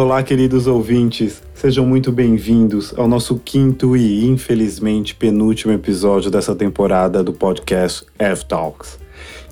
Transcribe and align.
Olá, 0.00 0.22
queridos 0.22 0.66
ouvintes. 0.66 1.42
Sejam 1.52 1.84
muito 1.84 2.10
bem-vindos 2.10 2.94
ao 2.96 3.06
nosso 3.06 3.38
quinto 3.38 3.94
e, 3.94 4.24
infelizmente, 4.24 5.14
penúltimo 5.14 5.74
episódio 5.74 6.30
dessa 6.30 6.54
temporada 6.54 7.22
do 7.22 7.34
podcast 7.34 8.06
F-Talks. 8.18 8.98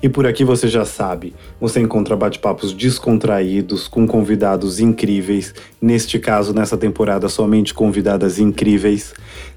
E 0.01 0.09
por 0.09 0.25
aqui 0.25 0.43
você 0.43 0.67
já 0.67 0.85
sabe, 0.85 1.35
você 1.61 1.79
encontra 1.79 2.15
bate-papos 2.15 2.73
descontraídos 2.73 3.87
com 3.87 4.07
convidados 4.07 4.79
incríveis, 4.79 5.53
neste 5.79 6.17
caso, 6.17 6.51
nessa 6.51 6.75
temporada, 6.75 7.29
somente 7.29 7.71
convidadas 7.71 8.39
incríveis, 8.39 9.13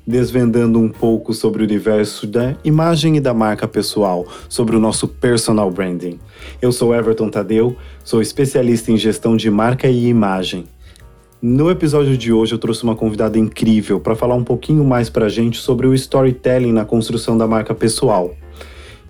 desvendando 0.06 0.78
um 0.78 0.90
pouco 0.90 1.32
sobre 1.32 1.62
o 1.62 1.64
universo 1.64 2.26
da 2.26 2.54
imagem 2.62 3.16
e 3.16 3.20
da 3.20 3.32
marca 3.32 3.66
pessoal, 3.66 4.26
sobre 4.46 4.76
o 4.76 4.80
nosso 4.80 5.08
personal 5.08 5.70
branding. 5.70 6.20
Eu 6.60 6.70
sou 6.70 6.94
Everton 6.94 7.30
Tadeu, 7.30 7.74
sou 8.04 8.20
especialista 8.20 8.92
em 8.92 8.98
gestão 8.98 9.38
de 9.38 9.50
marca 9.50 9.88
e 9.88 10.06
imagem. 10.06 10.66
No 11.44 11.68
episódio 11.72 12.16
de 12.16 12.32
hoje 12.32 12.54
eu 12.54 12.58
trouxe 12.58 12.84
uma 12.84 12.94
convidada 12.94 13.36
incrível 13.36 13.98
para 13.98 14.14
falar 14.14 14.36
um 14.36 14.44
pouquinho 14.44 14.84
mais 14.84 15.10
para 15.10 15.26
a 15.26 15.28
gente 15.28 15.58
sobre 15.58 15.88
o 15.88 15.92
storytelling 15.92 16.70
na 16.70 16.84
construção 16.84 17.36
da 17.36 17.48
marca 17.48 17.74
pessoal. 17.74 18.32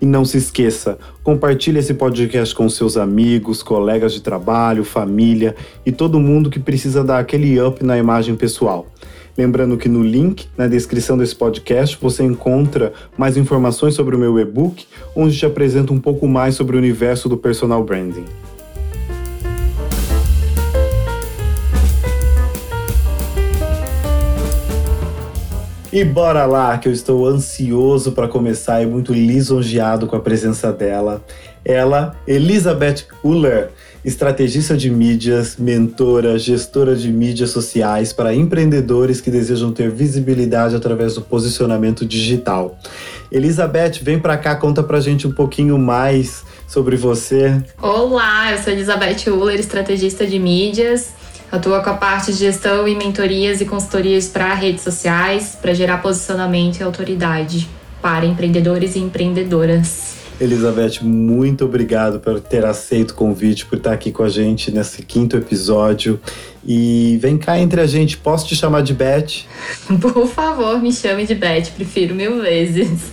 E 0.01 0.05
não 0.07 0.25
se 0.25 0.37
esqueça, 0.39 0.97
compartilhe 1.21 1.77
esse 1.77 1.93
podcast 1.93 2.55
com 2.55 2.67
seus 2.67 2.97
amigos, 2.97 3.61
colegas 3.61 4.13
de 4.13 4.19
trabalho, 4.19 4.83
família 4.83 5.55
e 5.85 5.91
todo 5.91 6.19
mundo 6.19 6.49
que 6.49 6.59
precisa 6.59 7.03
dar 7.03 7.19
aquele 7.19 7.61
up 7.61 7.85
na 7.85 7.99
imagem 7.99 8.35
pessoal. 8.35 8.87
Lembrando 9.37 9.77
que 9.77 9.87
no 9.87 10.01
link 10.01 10.47
na 10.57 10.65
descrição 10.65 11.15
desse 11.15 11.35
podcast 11.35 11.95
você 12.01 12.23
encontra 12.23 12.93
mais 13.15 13.37
informações 13.37 13.93
sobre 13.93 14.15
o 14.15 14.19
meu 14.19 14.39
e-book, 14.39 14.87
onde 15.15 15.37
te 15.37 15.45
apresento 15.45 15.93
um 15.93 15.99
pouco 15.99 16.27
mais 16.27 16.55
sobre 16.55 16.75
o 16.75 16.79
universo 16.79 17.29
do 17.29 17.37
personal 17.37 17.83
branding. 17.83 18.25
E 25.93 26.03
bora 26.03 26.47
lá, 26.47 26.75
que 26.79 26.87
eu 26.87 26.91
estou 26.91 27.27
ansioso 27.27 28.13
para 28.13 28.27
começar 28.27 28.81
e 28.81 28.85
muito 28.87 29.13
lisonjeado 29.13 30.07
com 30.07 30.15
a 30.15 30.19
presença 30.19 30.73
dela. 30.73 31.23
Ela, 31.63 32.15
Elizabeth 32.25 33.05
Uller, 33.23 33.69
estrategista 34.03 34.75
de 34.75 34.89
mídias, 34.89 35.55
mentora, 35.55 36.39
gestora 36.39 36.95
de 36.95 37.11
mídias 37.11 37.51
sociais 37.51 38.11
para 38.11 38.33
empreendedores 38.33 39.21
que 39.21 39.29
desejam 39.29 39.71
ter 39.71 39.91
visibilidade 39.91 40.75
através 40.75 41.13
do 41.13 41.21
posicionamento 41.21 42.07
digital. 42.07 42.75
Elizabeth, 43.31 43.99
vem 44.01 44.17
para 44.17 44.35
cá, 44.35 44.55
conta 44.55 44.81
pra 44.81 44.99
gente 44.99 45.27
um 45.27 45.31
pouquinho 45.31 45.77
mais 45.77 46.43
sobre 46.67 46.95
você. 46.95 47.61
Olá, 47.79 48.51
eu 48.51 48.57
sou 48.57 48.73
Elizabeth 48.73 49.29
Uller, 49.29 49.59
estrategista 49.59 50.25
de 50.25 50.39
mídias. 50.39 51.13
Atua 51.53 51.83
com 51.83 51.91
a 51.91 51.93
parte 51.93 52.31
de 52.33 52.39
gestão 52.39 52.87
e 52.87 52.95
mentorias 52.95 53.61
e 53.61 53.65
consultorias 53.65 54.27
para 54.27 54.55
redes 54.55 54.81
sociais, 54.81 55.55
para 55.61 55.71
gerar 55.71 55.99
posicionamento 55.99 56.79
e 56.79 56.83
autoridade 56.83 57.69
para 58.01 58.25
empreendedores 58.25 58.95
e 58.95 58.99
empreendedoras. 58.99 60.15
Elizabeth, 60.41 61.03
muito 61.03 61.63
obrigado 61.63 62.19
por 62.19 62.39
ter 62.39 62.65
aceito 62.65 63.11
o 63.11 63.13
convite, 63.13 63.67
por 63.67 63.77
estar 63.77 63.93
aqui 63.93 64.11
com 64.11 64.23
a 64.23 64.29
gente 64.29 64.71
nesse 64.71 65.03
quinto 65.03 65.37
episódio. 65.37 66.19
E 66.65 67.19
vem 67.21 67.37
cá 67.37 67.59
entre 67.59 67.81
a 67.81 67.85
gente, 67.85 68.17
posso 68.17 68.47
te 68.47 68.55
chamar 68.55 68.81
de 68.81 68.95
Beth? 68.95 69.45
Por 70.01 70.27
favor, 70.27 70.81
me 70.81 70.91
chame 70.91 71.23
de 71.23 71.35
Beth, 71.35 71.67
prefiro 71.75 72.15
mil 72.15 72.41
vezes. 72.41 73.11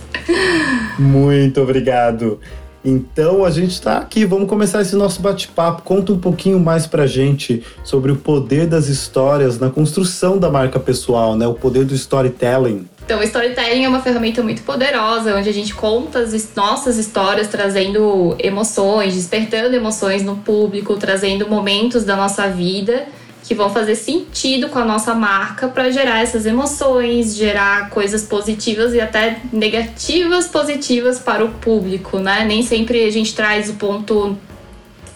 Muito 0.97 1.61
obrigado. 1.61 2.39
Então 2.83 3.45
a 3.45 3.51
gente 3.51 3.71
está 3.71 3.97
aqui, 3.97 4.25
vamos 4.25 4.49
começar 4.49 4.81
esse 4.81 4.95
nosso 4.95 5.21
bate-papo. 5.21 5.83
Conta 5.83 6.11
um 6.13 6.19
pouquinho 6.19 6.59
mais 6.59 6.87
pra 6.87 7.05
gente 7.05 7.63
sobre 7.83 8.11
o 8.11 8.15
poder 8.15 8.67
das 8.67 8.87
histórias 8.87 9.59
na 9.59 9.69
construção 9.69 10.37
da 10.37 10.49
marca 10.49 10.79
pessoal, 10.79 11.35
né? 11.35 11.45
O 11.47 11.53
poder 11.53 11.85
do 11.85 11.93
storytelling. 11.93 12.87
Então, 13.03 13.19
o 13.19 13.23
storytelling 13.23 13.83
é 13.83 13.89
uma 13.89 13.99
ferramenta 13.99 14.41
muito 14.41 14.61
poderosa, 14.61 15.35
onde 15.35 15.49
a 15.49 15.53
gente 15.53 15.73
conta 15.73 16.19
as 16.19 16.55
nossas 16.55 16.97
histórias, 16.97 17.47
trazendo 17.47 18.35
emoções, 18.39 19.15
despertando 19.15 19.75
emoções 19.75 20.23
no 20.23 20.37
público, 20.37 20.95
trazendo 20.95 21.47
momentos 21.47 22.03
da 22.03 22.15
nossa 22.15 22.47
vida 22.47 23.05
que 23.51 23.55
vão 23.55 23.69
fazer 23.69 23.95
sentido 23.95 24.69
com 24.69 24.79
a 24.79 24.85
nossa 24.85 25.13
marca 25.13 25.67
para 25.67 25.91
gerar 25.91 26.21
essas 26.21 26.45
emoções, 26.45 27.35
gerar 27.35 27.89
coisas 27.89 28.23
positivas 28.23 28.93
e 28.93 29.01
até 29.01 29.41
negativas 29.51 30.47
positivas 30.47 31.19
para 31.19 31.43
o 31.43 31.49
público, 31.49 32.17
né? 32.17 32.45
Nem 32.45 32.63
sempre 32.63 33.03
a 33.03 33.11
gente 33.11 33.35
traz 33.35 33.69
o 33.69 33.73
ponto 33.73 34.37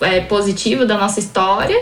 é, 0.01 0.19
positivo 0.19 0.85
da 0.85 0.97
nossa 0.97 1.17
história, 1.17 1.81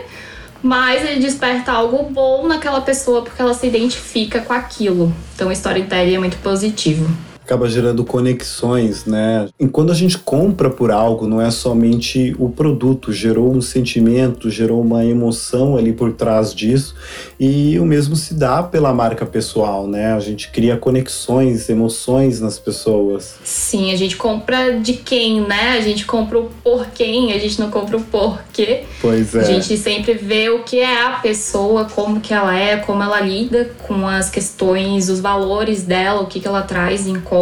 mas 0.62 1.04
ele 1.04 1.22
desperta 1.22 1.72
algo 1.72 2.04
bom 2.12 2.48
naquela 2.48 2.82
pessoa 2.82 3.24
porque 3.24 3.42
ela 3.42 3.56
se 3.56 3.66
identifica 3.66 4.40
com 4.40 4.54
aquilo. 4.54 5.12
Então, 5.34 5.48
o 5.48 5.52
storytelling 5.52 6.14
é 6.14 6.20
muito 6.20 6.38
positivo 6.38 7.33
acaba 7.44 7.68
gerando 7.70 8.04
conexões, 8.06 9.06
né? 9.06 9.48
E 9.60 9.68
quando 9.68 9.92
a 9.92 9.96
gente 9.96 10.18
compra 10.18 10.70
por 10.70 10.92
algo, 10.92 11.28
não 11.28 11.42
é 11.42 11.52
somente 11.52 12.34
o 12.40 12.50
produto, 12.50 13.12
gerou 13.12 13.54
um 13.54 13.62
sentimento, 13.62 14.50
gerou 14.50 14.82
uma 14.82 15.06
emoção 15.06 15.78
ali 15.78 15.92
por 15.92 16.14
trás 16.14 16.56
disso. 16.56 16.96
E 17.40 17.78
o 17.80 17.86
mesmo 17.86 18.16
se 18.16 18.34
dá 18.34 18.64
pela 18.64 18.94
marca 18.94 19.26
pessoal, 19.26 19.86
né? 19.88 20.14
A 20.14 20.20
gente 20.20 20.50
cria 20.50 20.78
conexões, 20.78 21.70
emoções 21.70 22.40
nas 22.40 22.58
pessoas. 22.58 23.36
Sim, 23.44 23.92
a 23.92 23.96
gente 23.98 24.16
compra 24.16 24.80
de 24.80 24.94
quem, 24.94 25.42
né? 25.42 25.78
A 25.78 25.82
gente 25.82 26.06
compra 26.06 26.40
o 26.40 26.50
por 26.64 26.88
quem, 26.88 27.34
a 27.34 27.40
gente 27.40 27.60
não 27.60 27.70
compra 27.70 27.98
o 27.98 28.02
porquê. 28.02 28.84
Pois 29.02 29.36
é. 29.36 29.42
A 29.42 29.44
gente 29.44 29.76
sempre 29.78 30.14
vê 30.14 30.50
o 30.50 30.64
que 30.64 30.80
é 30.80 31.04
a 31.04 31.12
pessoa, 31.12 31.86
como 31.86 32.22
que 32.22 32.34
ela 32.34 32.58
é, 32.58 32.78
como 32.78 33.04
ela 33.04 33.20
lida 33.20 33.72
com 33.86 34.08
as 34.08 34.30
questões, 34.30 35.10
os 35.10 35.20
valores 35.20 35.84
dela, 35.84 36.22
o 36.22 36.28
que, 36.28 36.40
que 36.40 36.48
ela 36.48 36.62
traz 36.62 37.06
em 37.06 37.20
conta. 37.20 37.34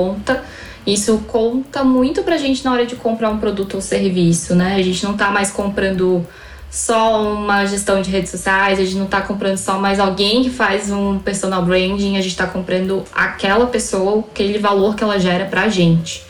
Isso 0.86 1.24
conta 1.28 1.84
muito 1.84 2.24
pra 2.24 2.38
gente 2.38 2.66
na 2.66 2.74
hora 2.74 2.86
de 2.86 2.96
comprar 2.96 3.30
um 3.30 3.38
produto 3.38 3.76
ou 3.76 3.82
serviço, 3.82 4.56
né? 4.56 4.76
A 4.76 4.82
gente 4.82 5.04
não 5.04 5.16
tá 5.16 5.30
mais 5.30 5.52
comprando 5.52 6.26
só 6.72 7.22
uma 7.34 7.66
gestão 7.66 8.02
de 8.02 8.10
redes 8.10 8.32
sociais, 8.32 8.80
a 8.80 8.84
gente 8.84 8.96
não 8.96 9.06
tá 9.06 9.22
comprando 9.22 9.58
só 9.58 9.78
mais 9.78 10.00
alguém 10.00 10.42
que 10.42 10.50
faz 10.50 10.90
um 10.90 11.20
personal 11.20 11.64
branding, 11.64 12.18
a 12.18 12.22
gente 12.22 12.36
tá 12.36 12.48
comprando 12.48 13.04
aquela 13.14 13.68
pessoa, 13.68 14.24
aquele 14.32 14.58
valor 14.58 14.96
que 14.96 15.04
ela 15.04 15.20
gera 15.20 15.46
pra 15.46 15.68
gente. 15.68 16.24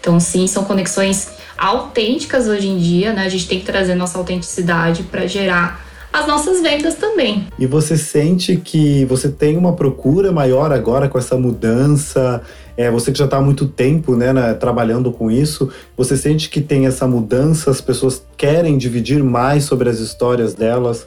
Então, 0.00 0.20
sim, 0.20 0.46
são 0.46 0.64
conexões 0.64 1.28
autênticas 1.58 2.46
hoje 2.46 2.68
em 2.68 2.78
dia, 2.78 3.12
né? 3.12 3.26
A 3.26 3.28
gente 3.28 3.48
tem 3.48 3.58
que 3.58 3.66
trazer 3.66 3.96
nossa 3.96 4.16
autenticidade 4.16 5.02
para 5.02 5.26
gerar 5.26 5.84
as 6.12 6.26
nossas 6.26 6.62
vendas 6.62 6.94
também. 6.94 7.48
E 7.58 7.66
você 7.66 7.98
sente 7.98 8.56
que 8.56 9.04
você 9.06 9.28
tem 9.28 9.56
uma 9.56 9.74
procura 9.74 10.30
maior 10.30 10.72
agora 10.72 11.08
com 11.08 11.18
essa 11.18 11.36
mudança? 11.36 12.40
É, 12.78 12.90
você 12.90 13.10
que 13.10 13.18
já 13.18 13.24
está 13.24 13.38
há 13.38 13.42
muito 13.42 13.66
tempo 13.66 14.14
né, 14.14 14.54
trabalhando 14.54 15.10
com 15.10 15.28
isso, 15.28 15.68
você 15.96 16.16
sente 16.16 16.48
que 16.48 16.60
tem 16.60 16.86
essa 16.86 17.08
mudança? 17.08 17.72
As 17.72 17.80
pessoas 17.80 18.24
querem 18.36 18.78
dividir 18.78 19.22
mais 19.22 19.64
sobre 19.64 19.90
as 19.90 19.98
histórias 19.98 20.54
delas? 20.54 21.04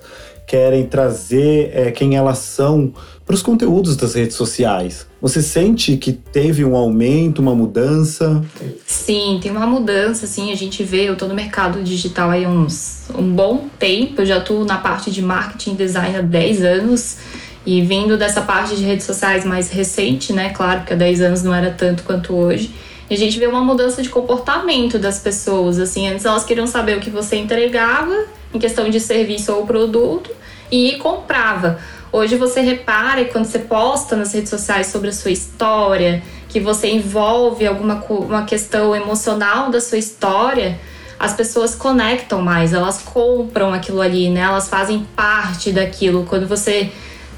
querem 0.52 0.86
trazer 0.86 1.72
é, 1.74 1.92
quem 1.92 2.18
elas 2.18 2.40
são 2.40 2.92
para 3.26 3.34
os 3.34 3.42
conteúdos 3.42 3.96
das 3.96 4.16
redes 4.16 4.36
sociais. 4.36 5.08
Você 5.22 5.42
sente 5.42 5.96
que 5.96 6.12
teve 6.12 6.66
um 6.66 6.76
aumento, 6.76 7.40
uma 7.42 7.56
mudança? 7.56 8.44
Sim, 8.86 9.40
tem 9.42 9.50
uma 9.50 9.66
mudança, 9.66 10.28
sim. 10.28 10.52
A 10.52 10.56
gente 10.56 10.84
vê, 10.84 11.08
eu 11.08 11.14
estou 11.14 11.30
no 11.30 11.34
mercado 11.34 11.82
digital 11.82 12.30
aí 12.30 12.46
uns 12.46 13.04
um 13.16 13.34
bom 13.34 13.70
tempo, 13.80 14.22
eu 14.22 14.26
já 14.26 14.40
estou 14.40 14.66
na 14.66 14.78
parte 14.78 15.10
de 15.10 15.22
marketing 15.22 15.76
design 15.76 16.18
há 16.18 16.22
10 16.22 16.64
anos. 16.64 17.18
E 17.66 17.82
vindo 17.82 18.18
dessa 18.18 18.42
parte 18.42 18.76
de 18.76 18.84
redes 18.84 19.06
sociais 19.06 19.46
mais 19.46 19.70
recente, 19.70 20.34
né? 20.34 20.50
Claro 20.50 20.84
que 20.84 20.94
há 20.94 20.96
10 20.96 21.22
anos 21.22 21.44
não 21.44 21.54
era 21.54 21.70
tanto 21.72 22.04
quanto 22.04 22.34
hoje. 22.34 22.74
E 23.10 23.14
a 23.14 23.18
gente 23.18 23.38
vê 23.38 23.46
uma 23.46 23.62
mudança 23.62 24.02
de 24.02 24.10
comportamento 24.10 24.98
das 24.98 25.20
pessoas. 25.20 25.78
Assim, 25.80 26.08
antes 26.08 26.26
elas 26.26 26.44
queriam 26.44 26.66
saber 26.66 26.98
o 26.98 27.00
que 27.00 27.10
você 27.10 27.36
entregava 27.36 28.26
em 28.54 28.58
questão 28.58 28.90
de 28.90 29.00
serviço 29.00 29.54
ou 29.54 29.66
produto 29.66 30.32
e 30.72 30.94
comprava. 30.94 31.80
Hoje 32.12 32.36
você 32.36 32.62
repara 32.62 33.24
quando 33.26 33.46
você 33.46 33.60
posta 33.60 34.16
nas 34.16 34.34
redes 34.34 34.50
sociais 34.50 34.88
sobre 34.88 35.10
a 35.10 35.14
sua 35.14 35.32
história, 35.32 36.22
que 36.50 36.60
você 36.60 36.90
envolve 36.90 37.66
alguma 37.66 38.04
uma 38.10 38.44
questão 38.44 38.96
emocional 38.96 39.70
da 39.70 39.80
sua 39.80 39.98
história, 39.98 40.80
as 41.18 41.34
pessoas 41.34 41.76
conectam 41.76 42.42
mais, 42.42 42.74
elas 42.74 43.02
compram 43.02 43.74
aquilo 43.74 44.02
ali, 44.02 44.30
né? 44.30 44.42
Elas 44.42 44.68
fazem 44.68 45.06
parte 45.16 45.72
daquilo. 45.72 46.26
Quando 46.26 46.48
você 46.48 46.92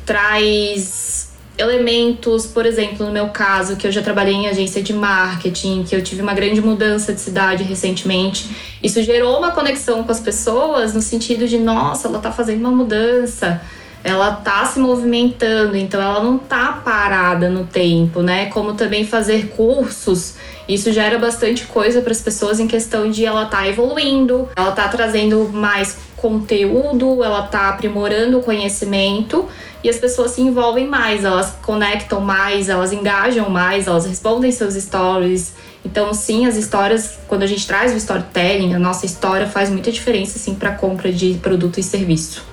traz 0.06 1.32
elementos, 1.58 2.48
por 2.48 2.66
exemplo, 2.66 3.06
no 3.06 3.12
meu 3.12 3.30
caso, 3.30 3.76
que 3.76 3.86
eu 3.86 3.92
já 3.92 4.02
trabalhei 4.02 4.34
em 4.34 4.48
agência 4.48 4.82
de 4.82 4.92
marketing, 4.92 5.84
que 5.84 5.96
eu 5.96 6.04
tive 6.04 6.22
uma 6.22 6.34
grande 6.34 6.60
mudança 6.60 7.14
de 7.14 7.22
cidade 7.22 7.64
recentemente, 7.64 8.50
isso 8.82 9.02
gerou 9.04 9.38
uma 9.38 9.52
conexão 9.52 10.04
com 10.04 10.12
as 10.12 10.20
pessoas 10.20 10.94
no 10.96 11.02
sentido 11.02 11.48
de, 11.48 11.60
nossa, 11.60 12.08
ela 12.08 12.20
tá 12.20 12.32
fazendo 12.32 12.62
uma 12.62 12.72
mudança. 12.72 13.62
ela 14.04 14.34
tá 14.34 14.66
se 14.66 14.80
movimentando, 14.80 15.78
então 15.78 16.02
ela 16.02 16.22
não 16.22 16.38
tá 16.38 16.82
parada 16.84 17.50
no 17.50 17.66
tempo, 17.66 18.22
né? 18.22 18.48
Como 18.48 18.74
também 18.74 19.06
fazer 19.08 19.48
cursos, 19.56 20.36
isso 20.68 20.92
gera 20.92 21.18
bastante 21.18 21.66
coisa 21.66 22.02
para 22.02 22.12
as 22.12 22.22
pessoas 22.22 22.60
em 22.60 22.68
questão 22.68 23.10
de 23.10 23.26
ela 23.26 23.46
tá 23.46 23.68
evoluindo, 23.68 24.48
ela 24.56 24.72
tá 24.72 24.88
trazendo 24.88 25.50
mais 25.52 25.98
conteúdo, 26.16 27.24
ela 27.24 27.44
tá 27.44 27.70
aprimorando 27.70 28.40
o 28.40 28.44
conhecimento 28.44 29.46
e 29.84 29.90
as 29.90 29.98
pessoas 29.98 30.32
se 30.32 30.42
envolvem 30.42 30.88
mais, 30.88 31.26
elas 31.26 31.58
conectam 31.62 32.22
mais, 32.22 32.70
elas 32.70 32.94
engajam 32.94 33.50
mais, 33.50 33.88
elas 33.88 34.06
respondem 34.06 34.50
seus 34.52 34.76
stories. 34.76 35.54
Então, 35.84 36.14
sim, 36.14 36.46
as 36.46 36.56
histórias, 36.56 37.20
quando 37.28 37.44
a 37.44 37.48
gente 37.48 37.68
traz 37.68 37.92
o 37.92 37.98
storytelling, 37.98 38.74
a 38.74 38.80
nossa 38.80 39.06
história 39.06 39.48
faz 39.48 39.70
muita 39.70 39.92
diferença 39.92 40.40
sim 40.40 40.56
para 40.56 40.72
compra 40.72 41.12
de 41.12 41.34
produto 41.42 41.80
e 41.80 41.84
serviço. 41.84 42.53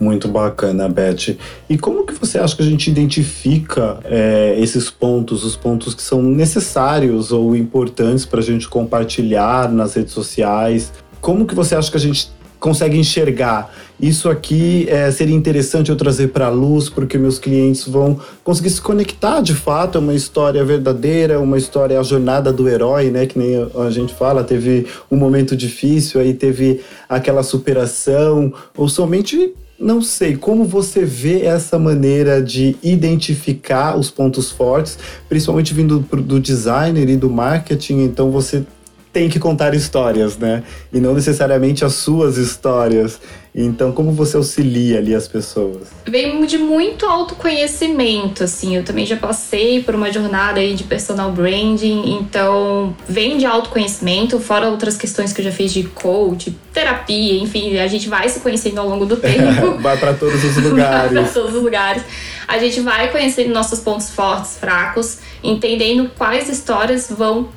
Muito 0.00 0.28
bacana, 0.28 0.88
Beth. 0.88 1.36
E 1.68 1.76
como 1.76 2.06
que 2.06 2.14
você 2.14 2.38
acha 2.38 2.56
que 2.56 2.62
a 2.62 2.66
gente 2.66 2.90
identifica 2.90 3.98
é, 4.04 4.56
esses 4.58 4.88
pontos, 4.88 5.44
os 5.44 5.56
pontos 5.56 5.94
que 5.94 6.00
são 6.00 6.22
necessários 6.22 7.30
ou 7.30 7.54
importantes 7.54 8.24
para 8.24 8.40
a 8.40 8.42
gente 8.42 8.66
compartilhar 8.66 9.70
nas 9.70 9.92
redes 9.92 10.14
sociais? 10.14 10.90
Como 11.20 11.44
que 11.44 11.54
você 11.54 11.74
acha 11.74 11.90
que 11.90 11.98
a 11.98 12.00
gente 12.00 12.30
consegue 12.58 12.96
enxergar 12.98 13.70
isso 13.98 14.28
aqui 14.28 14.86
é, 14.88 15.10
seria 15.10 15.34
interessante 15.34 15.90
eu 15.90 15.96
trazer 15.96 16.28
para 16.28 16.46
a 16.46 16.50
luz 16.50 16.90
porque 16.90 17.16
meus 17.16 17.38
clientes 17.38 17.86
vão 17.88 18.20
conseguir 18.44 18.68
se 18.68 18.82
conectar 18.82 19.40
de 19.40 19.54
fato 19.54 19.96
é 19.96 19.98
uma 19.98 20.14
história 20.14 20.62
verdadeira 20.62 21.40
uma 21.40 21.56
história 21.56 21.98
a 21.98 22.02
jornada 22.02 22.52
do 22.52 22.68
herói 22.68 23.10
né 23.10 23.24
que 23.24 23.38
nem 23.38 23.66
a 23.74 23.90
gente 23.90 24.12
fala 24.12 24.44
teve 24.44 24.86
um 25.10 25.16
momento 25.16 25.56
difícil 25.56 26.20
aí 26.20 26.34
teve 26.34 26.82
aquela 27.08 27.42
superação 27.42 28.52
ou 28.76 28.90
somente 28.90 29.54
não 29.80 30.02
sei 30.02 30.36
como 30.36 30.64
você 30.64 31.04
vê 31.06 31.46
essa 31.46 31.78
maneira 31.78 32.42
de 32.42 32.76
identificar 32.82 33.96
os 33.98 34.10
pontos 34.10 34.50
fortes, 34.50 34.98
principalmente 35.26 35.72
vindo 35.72 36.00
do 36.00 36.38
designer 36.38 37.08
e 37.08 37.16
do 37.16 37.30
marketing. 37.30 38.00
Então 38.00 38.30
você 38.30 38.64
tem 39.12 39.28
que 39.28 39.38
contar 39.38 39.74
histórias, 39.74 40.36
né? 40.38 40.62
E 40.92 41.00
não 41.00 41.14
necessariamente 41.14 41.84
as 41.84 41.94
suas 41.94 42.36
histórias. 42.36 43.20
Então, 43.52 43.90
como 43.90 44.12
você 44.12 44.36
auxilia 44.36 44.98
ali 44.98 45.12
as 45.12 45.26
pessoas? 45.26 45.88
Vem 46.06 46.46
de 46.46 46.56
muito 46.56 47.04
autoconhecimento, 47.04 48.44
assim. 48.44 48.76
Eu 48.76 48.84
também 48.84 49.04
já 49.04 49.16
passei 49.16 49.82
por 49.82 49.96
uma 49.96 50.12
jornada 50.12 50.60
aí 50.60 50.74
de 50.74 50.84
personal 50.84 51.32
branding, 51.32 52.18
então 52.20 52.94
vem 53.08 53.38
de 53.38 53.46
autoconhecimento, 53.46 54.38
fora 54.38 54.68
outras 54.68 54.96
questões 54.96 55.32
que 55.32 55.40
eu 55.40 55.44
já 55.46 55.52
fiz 55.52 55.72
de 55.72 55.82
coach, 55.82 56.56
terapia, 56.72 57.34
enfim, 57.42 57.76
a 57.78 57.88
gente 57.88 58.08
vai 58.08 58.28
se 58.28 58.38
conhecendo 58.38 58.78
ao 58.78 58.88
longo 58.88 59.04
do 59.04 59.16
tempo. 59.18 59.78
vai 59.80 59.96
para 59.96 60.14
todos 60.14 60.44
os 60.44 60.56
lugares. 60.62 61.12
vai 61.12 61.24
para 61.24 61.32
todos 61.32 61.54
os 61.56 61.62
lugares. 61.62 62.02
A 62.46 62.58
gente 62.58 62.80
vai 62.80 63.10
conhecendo 63.10 63.52
nossos 63.52 63.80
pontos 63.80 64.10
fortes, 64.10 64.56
fracos, 64.58 65.18
entendendo 65.42 66.08
quais 66.16 66.48
histórias 66.48 67.08
vão 67.10 67.48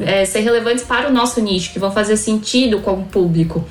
é, 0.00 0.24
ser 0.24 0.40
relevantes 0.40 0.84
para 0.84 1.08
o 1.08 1.12
nosso 1.12 1.40
nicho, 1.40 1.72
que 1.72 1.78
vão 1.78 1.90
fazer 1.90 2.16
sentido 2.16 2.80
com 2.80 2.92
o 2.92 3.04
público. 3.04 3.64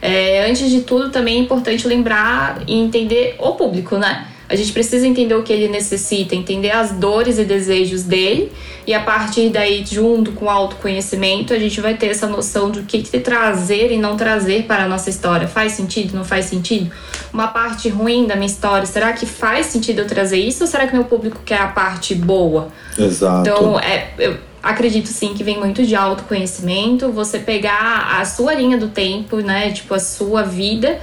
É, 0.00 0.48
antes 0.48 0.68
de 0.70 0.80
tudo, 0.80 1.10
também 1.10 1.36
é 1.36 1.38
importante 1.38 1.86
lembrar 1.86 2.62
e 2.66 2.76
entender 2.76 3.36
o 3.38 3.52
público, 3.52 3.96
né? 3.96 4.26
A 4.48 4.54
gente 4.54 4.72
precisa 4.72 5.06
entender 5.06 5.34
o 5.34 5.42
que 5.42 5.50
ele 5.50 5.66
necessita, 5.68 6.34
entender 6.34 6.72
as 6.72 6.92
dores 6.92 7.38
e 7.38 7.44
desejos 7.44 8.02
dele, 8.02 8.52
e 8.86 8.92
a 8.92 9.00
partir 9.00 9.48
daí, 9.48 9.82
junto 9.88 10.32
com 10.32 10.44
o 10.44 10.50
autoconhecimento, 10.50 11.54
a 11.54 11.58
gente 11.58 11.80
vai 11.80 11.94
ter 11.94 12.08
essa 12.08 12.26
noção 12.26 12.70
do 12.70 12.82
que, 12.82 13.02
que 13.02 13.18
trazer 13.20 13.90
e 13.90 13.96
não 13.96 14.14
trazer 14.14 14.64
para 14.64 14.84
a 14.84 14.88
nossa 14.88 15.08
história. 15.08 15.48
Faz 15.48 15.72
sentido? 15.72 16.14
Não 16.14 16.24
faz 16.24 16.46
sentido? 16.46 16.90
Uma 17.32 17.48
parte 17.48 17.88
ruim 17.88 18.26
da 18.26 18.34
minha 18.34 18.46
história, 18.46 18.84
será 18.84 19.14
que 19.14 19.24
faz 19.24 19.66
sentido 19.66 20.00
eu 20.00 20.06
trazer 20.06 20.38
isso 20.38 20.64
ou 20.64 20.68
será 20.68 20.86
que 20.86 20.92
meu 20.92 21.04
público 21.04 21.40
quer 21.46 21.60
a 21.60 21.68
parte 21.68 22.14
boa? 22.14 22.68
Exato. 22.98 23.48
Então, 23.48 23.80
é, 23.80 24.10
eu, 24.18 24.36
acredito 24.62 25.08
sim 25.08 25.34
que 25.34 25.42
vem 25.42 25.58
muito 25.58 25.84
de 25.84 25.94
autoconhecimento, 25.96 27.10
você 27.10 27.38
pegar 27.38 28.18
a 28.20 28.24
sua 28.24 28.54
linha 28.54 28.78
do 28.78 28.88
tempo, 28.88 29.38
né, 29.38 29.70
tipo 29.70 29.92
a 29.94 29.98
sua 29.98 30.42
vida 30.42 31.00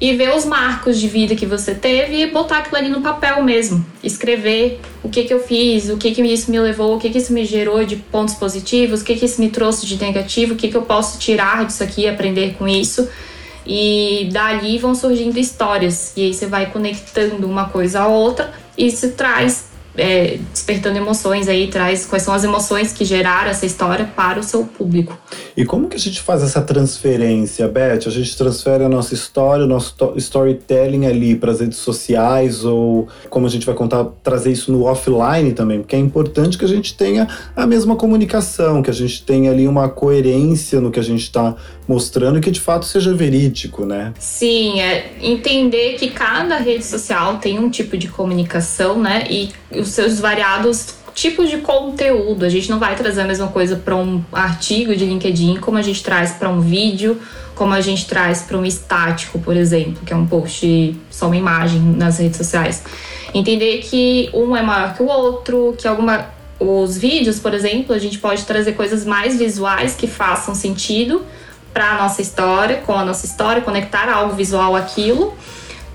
e 0.00 0.16
ver 0.16 0.34
os 0.34 0.46
marcos 0.46 0.98
de 0.98 1.06
vida 1.06 1.36
que 1.36 1.44
você 1.44 1.74
teve 1.74 2.22
e 2.22 2.26
botar 2.30 2.58
aquilo 2.58 2.76
ali 2.76 2.88
no 2.88 3.02
papel 3.02 3.42
mesmo, 3.42 3.84
escrever 4.02 4.80
o 5.02 5.10
que 5.10 5.24
que 5.24 5.34
eu 5.34 5.40
fiz, 5.40 5.90
o 5.90 5.98
que 5.98 6.12
que 6.12 6.22
isso 6.22 6.50
me 6.50 6.58
levou, 6.58 6.96
o 6.96 6.98
que 6.98 7.10
que 7.10 7.18
isso 7.18 7.34
me 7.34 7.44
gerou 7.44 7.84
de 7.84 7.96
pontos 7.96 8.34
positivos, 8.34 9.02
o 9.02 9.04
que 9.04 9.14
que 9.14 9.26
isso 9.26 9.40
me 9.40 9.50
trouxe 9.50 9.84
de 9.84 10.00
negativo, 10.00 10.54
o 10.54 10.56
que 10.56 10.68
que 10.68 10.76
eu 10.76 10.82
posso 10.82 11.18
tirar 11.18 11.66
disso 11.66 11.82
aqui, 11.82 12.08
aprender 12.08 12.54
com 12.54 12.66
isso. 12.66 13.06
E 13.66 14.30
dali 14.32 14.78
vão 14.78 14.94
surgindo 14.94 15.38
histórias, 15.38 16.14
e 16.16 16.22
aí 16.22 16.34
você 16.34 16.46
vai 16.46 16.70
conectando 16.70 17.46
uma 17.46 17.68
coisa 17.68 18.00
a 18.00 18.08
outra, 18.08 18.54
e 18.78 18.86
isso 18.86 19.10
traz 19.12 19.69
é, 19.96 20.38
despertando 20.52 20.98
emoções 20.98 21.48
aí, 21.48 21.68
traz 21.68 22.06
quais 22.06 22.22
são 22.22 22.32
as 22.32 22.44
emoções 22.44 22.92
que 22.92 23.04
geraram 23.04 23.50
essa 23.50 23.66
história 23.66 24.04
para 24.04 24.38
o 24.38 24.42
seu 24.42 24.64
público. 24.64 25.16
E 25.56 25.64
como 25.64 25.88
que 25.88 25.96
a 25.96 26.00
gente 26.00 26.20
faz 26.20 26.42
essa 26.42 26.62
transferência, 26.62 27.66
Beth? 27.68 28.06
A 28.06 28.10
gente 28.10 28.36
transfere 28.36 28.84
a 28.84 28.88
nossa 28.88 29.14
história, 29.14 29.64
o 29.64 29.68
nosso 29.68 29.94
storytelling 30.16 31.06
ali 31.06 31.34
para 31.34 31.50
as 31.50 31.60
redes 31.60 31.78
sociais 31.78 32.64
ou 32.64 33.08
como 33.28 33.46
a 33.46 33.50
gente 33.50 33.66
vai 33.66 33.74
contar, 33.74 34.04
trazer 34.22 34.52
isso 34.52 34.72
no 34.72 34.84
offline 34.84 35.52
também, 35.52 35.80
porque 35.80 35.96
é 35.96 35.98
importante 35.98 36.56
que 36.56 36.64
a 36.64 36.68
gente 36.68 36.94
tenha 36.94 37.26
a 37.54 37.66
mesma 37.66 37.96
comunicação, 37.96 38.82
que 38.82 38.90
a 38.90 38.94
gente 38.94 39.22
tenha 39.22 39.50
ali 39.50 39.66
uma 39.66 39.88
coerência 39.88 40.80
no 40.80 40.90
que 40.90 41.00
a 41.00 41.02
gente 41.02 41.22
está 41.22 41.54
mostrando 41.86 42.38
e 42.38 42.40
que 42.40 42.50
de 42.50 42.60
fato 42.60 42.86
seja 42.86 43.12
verídico, 43.12 43.84
né? 43.84 44.14
Sim, 44.18 44.80
é 44.80 45.12
entender 45.20 45.94
que 45.94 46.10
cada 46.10 46.56
rede 46.56 46.84
social 46.84 47.38
tem 47.38 47.58
um 47.58 47.68
tipo 47.68 47.96
de 47.96 48.06
comunicação, 48.06 49.00
né? 49.00 49.24
E 49.28 49.50
os 49.80 49.88
seus 49.88 50.20
variados 50.20 50.94
tipos 51.14 51.50
de 51.50 51.58
conteúdo. 51.58 52.44
A 52.44 52.48
gente 52.48 52.70
não 52.70 52.78
vai 52.78 52.94
trazer 52.96 53.22
a 53.22 53.24
mesma 53.24 53.48
coisa 53.48 53.76
para 53.76 53.96
um 53.96 54.22
artigo 54.32 54.94
de 54.94 55.04
LinkedIn 55.04 55.56
como 55.56 55.76
a 55.76 55.82
gente 55.82 56.02
traz 56.02 56.32
para 56.32 56.48
um 56.48 56.60
vídeo, 56.60 57.20
como 57.54 57.74
a 57.74 57.80
gente 57.80 58.06
traz 58.06 58.42
para 58.42 58.56
um 58.56 58.64
estático, 58.64 59.38
por 59.38 59.56
exemplo, 59.56 60.02
que 60.04 60.12
é 60.12 60.16
um 60.16 60.26
post 60.26 60.96
só 61.10 61.26
uma 61.26 61.36
imagem 61.36 61.80
nas 61.80 62.18
redes 62.18 62.36
sociais. 62.36 62.82
Entender 63.34 63.78
que 63.78 64.30
um 64.32 64.56
é 64.56 64.62
maior 64.62 64.94
que 64.94 65.02
o 65.02 65.06
outro, 65.06 65.74
que 65.78 65.86
alguma 65.86 66.28
os 66.58 66.98
vídeos, 66.98 67.38
por 67.38 67.54
exemplo, 67.54 67.94
a 67.94 67.98
gente 67.98 68.18
pode 68.18 68.44
trazer 68.44 68.72
coisas 68.72 69.06
mais 69.06 69.38
visuais 69.38 69.94
que 69.94 70.06
façam 70.06 70.54
sentido 70.54 71.22
para 71.72 71.92
a 71.92 72.02
nossa 72.02 72.20
história, 72.20 72.82
com 72.84 72.92
a 72.92 73.04
nossa 73.04 73.24
história, 73.24 73.62
conectar 73.62 74.10
algo 74.10 74.34
visual 74.34 74.76
àquilo 74.76 75.34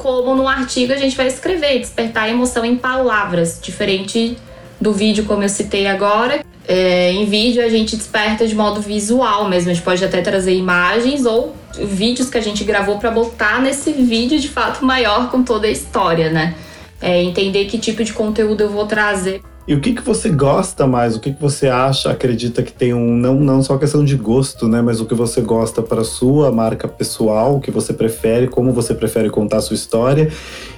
como 0.06 0.36
no 0.36 0.48
artigo 0.48 0.94
a 0.94 0.98
gente 0.98 1.18
vai 1.18 1.25
escrever, 1.25 1.80
despertar 1.80 2.30
emoção 2.30 2.63
em 2.63 2.75
palavras, 2.75 3.60
diferente 3.60 4.38
do 4.80 4.94
vídeo 4.94 5.25
como 5.25 5.42
eu 5.42 5.50
citei 5.50 5.88
agora. 5.88 6.46
É, 6.68 7.12
em 7.12 7.25
vídeo 7.25 7.66
a 7.66 7.69
gente 7.69 7.96
desperta 7.96 8.46
de 8.46 8.54
modo 8.54 8.80
visual 8.80 9.50
mesmo, 9.50 9.71
a 9.71 9.74
gente 9.74 9.83
pode 9.83 10.06
até 10.06 10.21
trazer 10.21 10.54
imagens 10.54 11.26
ou 11.26 11.56
vídeos 11.74 12.30
que 12.30 12.38
a 12.38 12.42
gente 12.42 12.64
gravou 12.64 13.00
para 13.00 13.09
botar 13.09 13.59
nesse 13.59 13.94
vídeo 13.94 14.40
de 14.40 14.47
fato 14.47 14.85
maior 14.85 15.31
com 15.31 15.42
toda 15.42 15.66
a 15.66 15.71
história, 15.71 16.30
né? 16.30 16.54
É, 17.02 17.24
entender 17.24 17.66
que 17.66 17.80
tipo 17.80 18.04
de 18.04 18.14
conteúdo 18.14 18.62
eu 18.62 18.69
vou 18.69 18.85
trazer 18.85 19.42
e 19.68 19.74
o 19.74 19.80
que, 19.80 19.94
que 19.94 20.02
você 20.04 20.30
gosta 20.30 20.86
mais? 20.86 21.16
O 21.16 21.19
que, 21.19 21.34
que 21.34 21.42
você 21.42 21.68
acha, 21.68 22.12
acredita 22.12 22.62
que 22.62 22.72
tem 22.72 22.94
um. 22.94 23.16
Não, 23.16 23.34
não 23.34 23.64
só 23.64 23.78
questão 23.80 24.06
de 24.06 24.16
gosto, 24.16 24.68
né? 24.68 24.80
Mas 24.80 25.02
o 25.02 25.06
que 25.06 25.16
você 25.16 25.42
gosta 25.42 25.81
para 25.81 26.04
sua 26.04 26.52
marca 26.52 26.88
pessoal, 26.88 27.56
o 27.56 27.60
que 27.60 27.72
você 27.72 27.92
prefere, 27.92 28.48
como 28.48 28.72
você 28.72 28.94
prefere 28.94 29.28
contar 29.28 29.57
a 29.57 29.62
sua 29.62 29.74
história. 29.74 30.31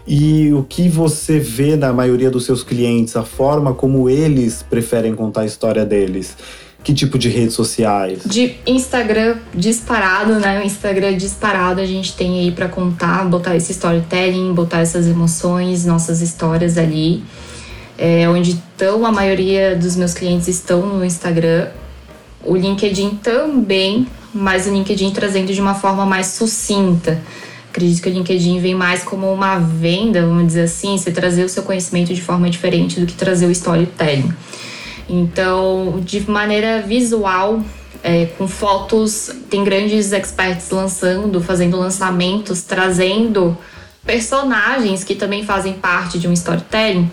E 0.08 0.54
o 0.54 0.64
que 0.64 0.88
você 0.88 1.38
vê 1.38 1.76
na 1.76 1.92
maioria 1.92 2.32
dos 2.32 2.46
seus 2.46 2.64
clientes, 2.64 3.18
a 3.18 3.24
forma 3.24 3.74
como 3.74 4.10
eles 4.10 4.64
preferem 4.64 5.14
contar 5.14 5.42
a 5.42 5.46
história 5.46 5.86
deles. 5.86 6.38
Que 6.82 6.94
tipo 6.94 7.18
de 7.18 7.28
redes 7.28 7.56
sociais? 7.56 8.22
De 8.26 8.56
Instagram 8.66 9.36
disparado, 9.54 10.40
né? 10.40 10.62
O 10.62 10.64
Instagram 10.66 11.18
disparado 11.18 11.82
a 11.82 11.86
gente 11.86 12.16
tem 12.16 12.40
aí 12.40 12.52
para 12.54 12.70
contar, 12.70 13.26
botar 13.26 13.54
esse 13.58 13.74
storytelling, 13.74 14.54
botar 14.54 14.80
essas 14.80 15.08
emoções, 15.08 15.86
nossas 15.86 16.22
histórias 16.22 16.78
ali 16.78 17.22
é, 17.98 18.30
onde 18.30 18.52
estão 18.52 19.06
a 19.06 19.12
maioria 19.12 19.76
dos 19.76 19.96
meus 19.96 20.14
clientes 20.14 20.48
estão 20.48 20.86
no 20.86 21.04
Instagram. 21.04 21.68
O 22.44 22.56
LinkedIn 22.56 23.20
também, 23.22 24.08
mas 24.34 24.68
o 24.68 24.70
LinkedIn 24.72 25.12
trazendo 25.12 25.52
de 25.52 25.60
uma 25.60 25.74
forma 25.74 26.06
mais 26.06 26.28
sucinta. 26.28 27.20
Acredito 27.70 28.02
que 28.02 28.10
o 28.10 28.14
LinkedIn 28.14 28.60
vem 28.60 28.76
mais 28.76 29.04
como 29.04 29.32
uma 29.32 29.60
venda, 29.60 30.22
vamos 30.22 30.48
dizer 30.48 30.64
assim, 30.64 30.98
você 30.98 31.12
trazer 31.12 31.44
o 31.44 31.50
seu 31.50 31.64
conhecimento 31.64 32.14
de 32.14 32.22
forma 32.22 32.50
diferente 32.50 33.00
do 33.00 33.06
que 33.06 33.14
trazer 33.14 33.48
o 33.48 33.52
storytelling. 33.52 34.32
Então, 35.10 36.02
de 36.04 36.30
maneira 36.30 36.82
visual, 36.82 37.62
é, 38.04 38.26
com 38.38 38.48
fotos, 38.48 39.32
tem 39.50 39.64
grandes 39.64 40.12
experts 40.12 40.70
lançando, 40.70 41.42
fazendo 41.42 41.78
lançamentos, 41.78 42.62
trazendo 42.62 43.58
personagens 44.06 45.04
que 45.04 45.16
também 45.16 45.44
fazem 45.44 45.74
parte 45.74 46.18
de 46.18 46.28
um 46.28 46.34
storytelling 46.34 47.10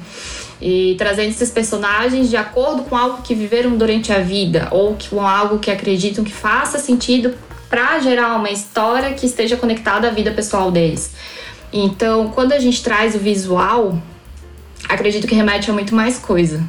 e 0.67 0.95
trazendo 0.97 1.29
esses 1.29 1.51
personagens 1.51 2.31
de 2.31 2.39
acordo 2.39 2.85
com 2.85 2.97
algo 2.97 3.21
que 3.21 3.35
viveram 3.35 3.77
durante 3.77 4.11
a 4.11 4.21
vida 4.21 4.67
ou 4.71 4.97
com 5.11 5.21
algo 5.21 5.59
que 5.59 5.71
acreditam 5.71 6.25
que 6.25 6.33
faça 6.33 6.79
sentido 6.79 7.35
para 7.69 7.99
gerar 8.01 8.35
uma 8.37 8.51
história 8.51 9.13
que 9.13 9.27
esteja 9.27 9.59
conectada 9.59 10.09
à 10.09 10.11
vida 10.11 10.31
pessoal 10.31 10.71
deles. 10.71 11.13
Então, 11.71 12.31
quando 12.31 12.53
a 12.53 12.59
gente 12.59 12.83
traz 12.83 13.15
o 13.15 13.19
visual, 13.19 14.03
acredito 14.89 15.27
que 15.27 15.35
remete 15.35 15.71
a 15.71 15.75
muito 15.75 15.95
mais 15.95 16.19
coisa. 16.19 16.67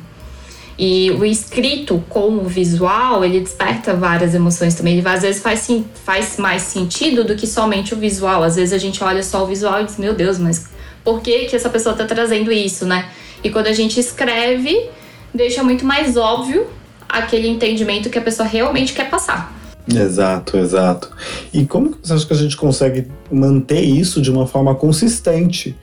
E 0.78 1.12
o 1.12 1.24
escrito 1.24 2.04
com 2.10 2.40
o 2.40 2.50
visual, 2.50 3.24
ele 3.24 3.40
desperta 3.40 3.94
várias 3.94 4.36
emoções 4.36 4.76
também. 4.76 4.98
Ele 4.98 5.08
às 5.08 5.22
vezes 5.22 5.42
faz, 5.42 5.70
faz 6.04 6.36
mais 6.36 6.64
sentido 6.64 7.24
do 7.24 7.34
que 7.34 7.48
somente 7.48 7.94
o 7.94 7.98
visual. 7.98 8.44
Às 8.44 8.58
vezes 8.58 8.74
a 8.74 8.78
gente 8.78 9.02
olha 9.02 9.24
só 9.24 9.46
o 9.46 9.48
visual 9.48 9.80
e 9.80 9.86
diz, 9.86 9.98
meu 9.98 10.14
Deus, 10.14 10.38
mas 10.38 10.66
por 11.02 11.22
que, 11.22 11.46
que 11.46 11.56
essa 11.56 11.70
pessoa 11.70 11.94
está 11.94 12.04
trazendo 12.04 12.52
isso, 12.52 12.86
né? 12.86 13.10
E 13.46 13.52
quando 13.52 13.68
a 13.68 13.74
gente 13.74 14.00
escreve, 14.00 14.90
deixa 15.32 15.64
muito 15.64 15.86
mais 15.86 16.18
óbvio 16.18 16.66
aquele 17.08 17.48
entendimento 17.48 18.10
que 18.10 18.18
a 18.18 18.22
pessoa 18.22 18.50
realmente 18.50 18.92
quer 18.92 19.08
passar. 19.08 19.54
Exato, 19.88 20.58
exato. 20.58 21.12
E 21.54 21.64
como 21.64 21.96
você 22.02 22.14
acha 22.14 22.26
que 22.26 22.34
a 22.34 22.38
gente 22.38 22.58
consegue 22.58 23.08
manter 23.32 23.82
isso 23.82 24.20
de 24.20 24.32
uma 24.32 24.48
forma 24.48 24.74
consistente? 24.74 25.76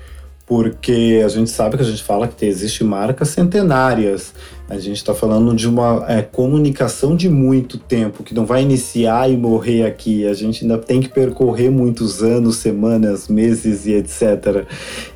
Porque 0.44 1.22
a 1.24 1.28
gente 1.28 1.50
sabe 1.50 1.76
que 1.76 1.84
a 1.84 1.86
gente 1.86 2.02
fala 2.02 2.26
que 2.26 2.44
existe 2.44 2.82
marcas 2.82 3.28
centenárias. 3.28 4.34
A 4.72 4.78
gente 4.78 4.96
está 4.96 5.14
falando 5.14 5.54
de 5.54 5.68
uma 5.68 6.02
é, 6.08 6.22
comunicação 6.22 7.14
de 7.14 7.28
muito 7.28 7.76
tempo, 7.76 8.22
que 8.22 8.34
não 8.34 8.46
vai 8.46 8.62
iniciar 8.62 9.30
e 9.30 9.36
morrer 9.36 9.84
aqui. 9.84 10.26
A 10.26 10.32
gente 10.32 10.64
ainda 10.64 10.78
tem 10.78 10.98
que 10.98 11.10
percorrer 11.10 11.70
muitos 11.70 12.22
anos, 12.22 12.56
semanas, 12.56 13.28
meses 13.28 13.84
e 13.84 13.92
etc. 13.92 14.66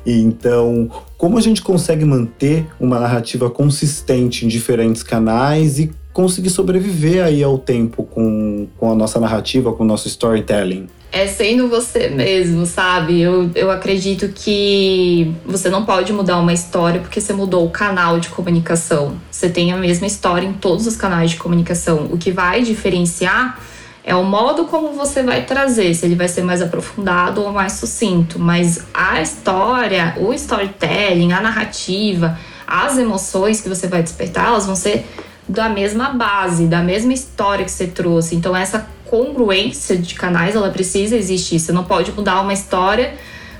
Então, 0.05 0.91
como 1.17 1.39
a 1.39 1.41
gente 1.41 1.63
consegue 1.63 2.05
manter 2.05 2.67
uma 2.79 2.99
narrativa 2.99 3.49
consistente 3.49 4.45
em 4.45 4.47
diferentes 4.47 5.01
canais 5.01 5.79
e 5.79 5.91
conseguir 6.17 6.49
sobreviver 6.49 7.23
aí 7.23 7.43
ao 7.43 7.59
tempo 7.59 8.01
com, 8.01 8.67
com 8.75 8.91
a 8.91 8.95
nossa 8.95 9.19
narrativa, 9.19 9.71
com 9.71 9.83
o 9.83 9.85
nosso 9.85 10.07
storytelling? 10.07 10.87
É 11.11 11.27
sendo 11.27 11.69
você 11.69 12.09
mesmo, 12.09 12.65
sabe? 12.65 13.21
Eu, 13.21 13.51
eu 13.53 13.69
acredito 13.69 14.27
que 14.29 15.31
você 15.45 15.69
não 15.69 15.85
pode 15.85 16.11
mudar 16.11 16.39
uma 16.39 16.51
história 16.51 16.99
porque 17.01 17.21
você 17.21 17.33
mudou 17.33 17.63
o 17.67 17.69
canal 17.69 18.19
de 18.19 18.29
comunicação. 18.29 19.15
Você 19.29 19.47
tem 19.47 19.71
a 19.71 19.77
mesma 19.77 20.07
história 20.07 20.47
em 20.47 20.53
todos 20.53 20.87
os 20.87 20.95
canais 20.95 21.29
de 21.29 21.37
comunicação. 21.37 22.09
O 22.11 22.17
que 22.17 22.31
vai 22.31 22.63
diferenciar 22.63 23.61
é 24.03 24.15
o 24.15 24.23
modo 24.23 24.65
como 24.65 24.93
você 24.93 25.21
vai 25.21 25.45
trazer, 25.45 25.93
se 25.93 26.03
ele 26.03 26.15
vai 26.15 26.27
ser 26.27 26.41
mais 26.41 26.63
aprofundado 26.63 27.43
ou 27.43 27.51
mais 27.51 27.73
sucinto. 27.73 28.39
Mas 28.39 28.87
a 28.91 29.21
história, 29.21 30.15
o 30.17 30.33
storytelling, 30.33 31.31
a 31.31 31.41
narrativa, 31.41 32.39
as 32.65 32.97
emoções 32.97 33.61
que 33.61 33.69
você 33.69 33.85
vai 33.85 34.01
despertar, 34.01 34.47
elas 34.47 34.65
vão 34.65 34.75
ser 34.75 35.05
da 35.47 35.69
mesma 35.69 36.09
base, 36.09 36.65
da 36.65 36.81
mesma 36.81 37.13
história 37.13 37.63
que 37.63 37.71
você 37.71 37.87
trouxe. 37.87 38.35
Então 38.35 38.55
essa 38.55 38.87
congruência 39.05 39.95
de 39.95 40.13
canais, 40.15 40.55
ela 40.55 40.69
precisa 40.69 41.15
existir. 41.15 41.59
Você 41.59 41.71
não 41.71 41.83
pode 41.83 42.11
mudar 42.11 42.41
uma 42.41 42.53
história, 42.53 43.13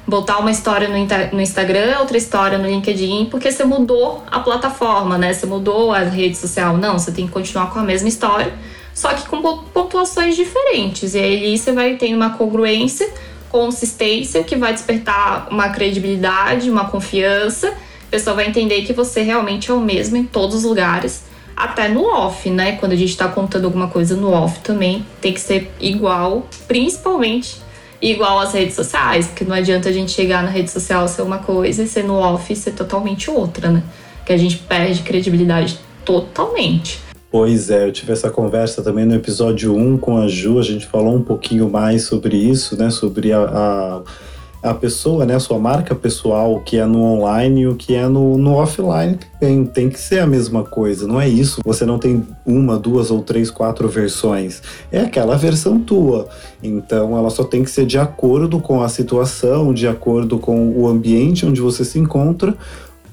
botar 0.05 0.39
uma 0.39 0.51
história 0.51 0.89
no, 0.89 1.41
Instagram, 1.41 1.99
outra 1.99 2.17
história 2.17 2.57
no 2.57 2.67
LinkedIn, 2.67 3.27
porque 3.31 3.51
você 3.51 3.63
mudou 3.63 4.23
a 4.29 4.39
plataforma, 4.39 5.17
né? 5.17 5.33
Você 5.33 5.45
mudou 5.45 5.93
a 5.93 5.99
rede 5.99 6.37
social. 6.37 6.77
Não, 6.77 6.99
você 6.99 7.11
tem 7.11 7.25
que 7.25 7.31
continuar 7.31 7.71
com 7.71 7.79
a 7.79 7.83
mesma 7.83 8.09
história, 8.09 8.53
só 8.93 9.13
que 9.13 9.27
com 9.27 9.41
pontuações 9.73 10.35
diferentes. 10.35 11.15
E 11.15 11.19
aí 11.19 11.57
você 11.57 11.71
vai 11.71 11.95
ter 11.95 12.13
uma 12.13 12.31
congruência, 12.31 13.09
consistência, 13.49 14.43
que 14.43 14.57
vai 14.57 14.73
despertar 14.73 15.47
uma 15.49 15.69
credibilidade, 15.69 16.69
uma 16.69 16.89
confiança. 16.89 17.69
A 17.69 18.11
pessoa 18.11 18.35
vai 18.35 18.47
entender 18.47 18.81
que 18.83 18.91
você 18.91 19.21
realmente 19.21 19.71
é 19.71 19.73
o 19.73 19.79
mesmo 19.79 20.17
em 20.17 20.25
todos 20.25 20.57
os 20.57 20.63
lugares 20.63 21.26
até 21.57 21.89
no 21.89 22.05
off, 22.05 22.47
né? 22.51 22.73
Quando 22.73 22.91
a 22.91 22.95
gente 22.95 23.09
está 23.09 23.27
contando 23.27 23.65
alguma 23.65 23.87
coisa 23.87 24.15
no 24.15 24.31
off 24.31 24.59
também 24.59 25.03
tem 25.19 25.33
que 25.33 25.41
ser 25.41 25.71
igual, 25.81 26.47
principalmente 26.67 27.57
igual 27.99 28.37
às 28.37 28.53
redes 28.53 28.75
sociais, 28.75 29.25
porque 29.25 29.43
não 29.43 29.55
adianta 29.55 29.89
a 29.89 29.91
gente 29.91 30.11
chegar 30.11 30.43
na 30.43 30.51
rede 30.51 30.69
social 30.69 31.07
ser 31.07 31.23
uma 31.23 31.39
coisa 31.39 31.81
e 31.81 31.87
ser 31.87 32.03
no 32.03 32.13
off 32.13 32.55
ser 32.55 32.73
totalmente 32.73 33.31
outra, 33.31 33.71
né? 33.71 33.81
Que 34.23 34.31
a 34.31 34.37
gente 34.37 34.59
perde 34.59 35.01
credibilidade 35.01 35.79
totalmente. 36.05 36.99
Pois 37.31 37.71
é, 37.71 37.87
eu 37.87 37.91
tive 37.91 38.13
essa 38.13 38.29
conversa 38.29 38.83
também 38.83 39.05
no 39.05 39.15
episódio 39.15 39.75
1 39.75 39.97
com 39.97 40.17
a 40.17 40.27
Ju, 40.27 40.59
a 40.59 40.63
gente 40.63 40.85
falou 40.85 41.15
um 41.15 41.23
pouquinho 41.23 41.69
mais 41.69 42.03
sobre 42.03 42.37
isso, 42.37 42.77
né? 42.77 42.91
Sobre 42.91 43.33
a, 43.33 43.39
a 43.39 44.01
a 44.69 44.73
pessoa, 44.73 45.25
né, 45.25 45.35
a 45.35 45.39
sua 45.39 45.57
marca 45.57 45.95
pessoal, 45.95 46.55
o 46.55 46.61
que 46.61 46.77
é 46.77 46.85
no 46.85 47.01
online 47.01 47.61
e 47.61 47.67
o 47.67 47.75
que 47.75 47.95
é 47.95 48.07
no, 48.07 48.37
no 48.37 48.53
offline, 48.53 49.17
tem, 49.39 49.65
tem 49.65 49.89
que 49.89 49.99
ser 49.99 50.19
a 50.19 50.27
mesma 50.27 50.63
coisa, 50.63 51.07
não 51.07 51.19
é 51.19 51.27
isso. 51.27 51.61
Você 51.65 51.85
não 51.85 51.97
tem 51.97 52.25
uma, 52.45 52.77
duas 52.77 53.11
ou 53.11 53.21
três, 53.21 53.49
quatro 53.49 53.87
versões. 53.87 54.61
É 54.91 55.01
aquela 55.01 55.37
versão 55.37 55.79
tua. 55.79 56.27
Então 56.61 57.17
ela 57.17 57.29
só 57.29 57.43
tem 57.43 57.63
que 57.63 57.69
ser 57.69 57.85
de 57.85 57.97
acordo 57.97 58.59
com 58.59 58.81
a 58.81 58.89
situação, 58.89 59.73
de 59.73 59.87
acordo 59.87 60.39
com 60.39 60.69
o 60.71 60.87
ambiente 60.87 61.45
onde 61.45 61.61
você 61.61 61.85
se 61.85 61.99
encontra. 61.99 62.55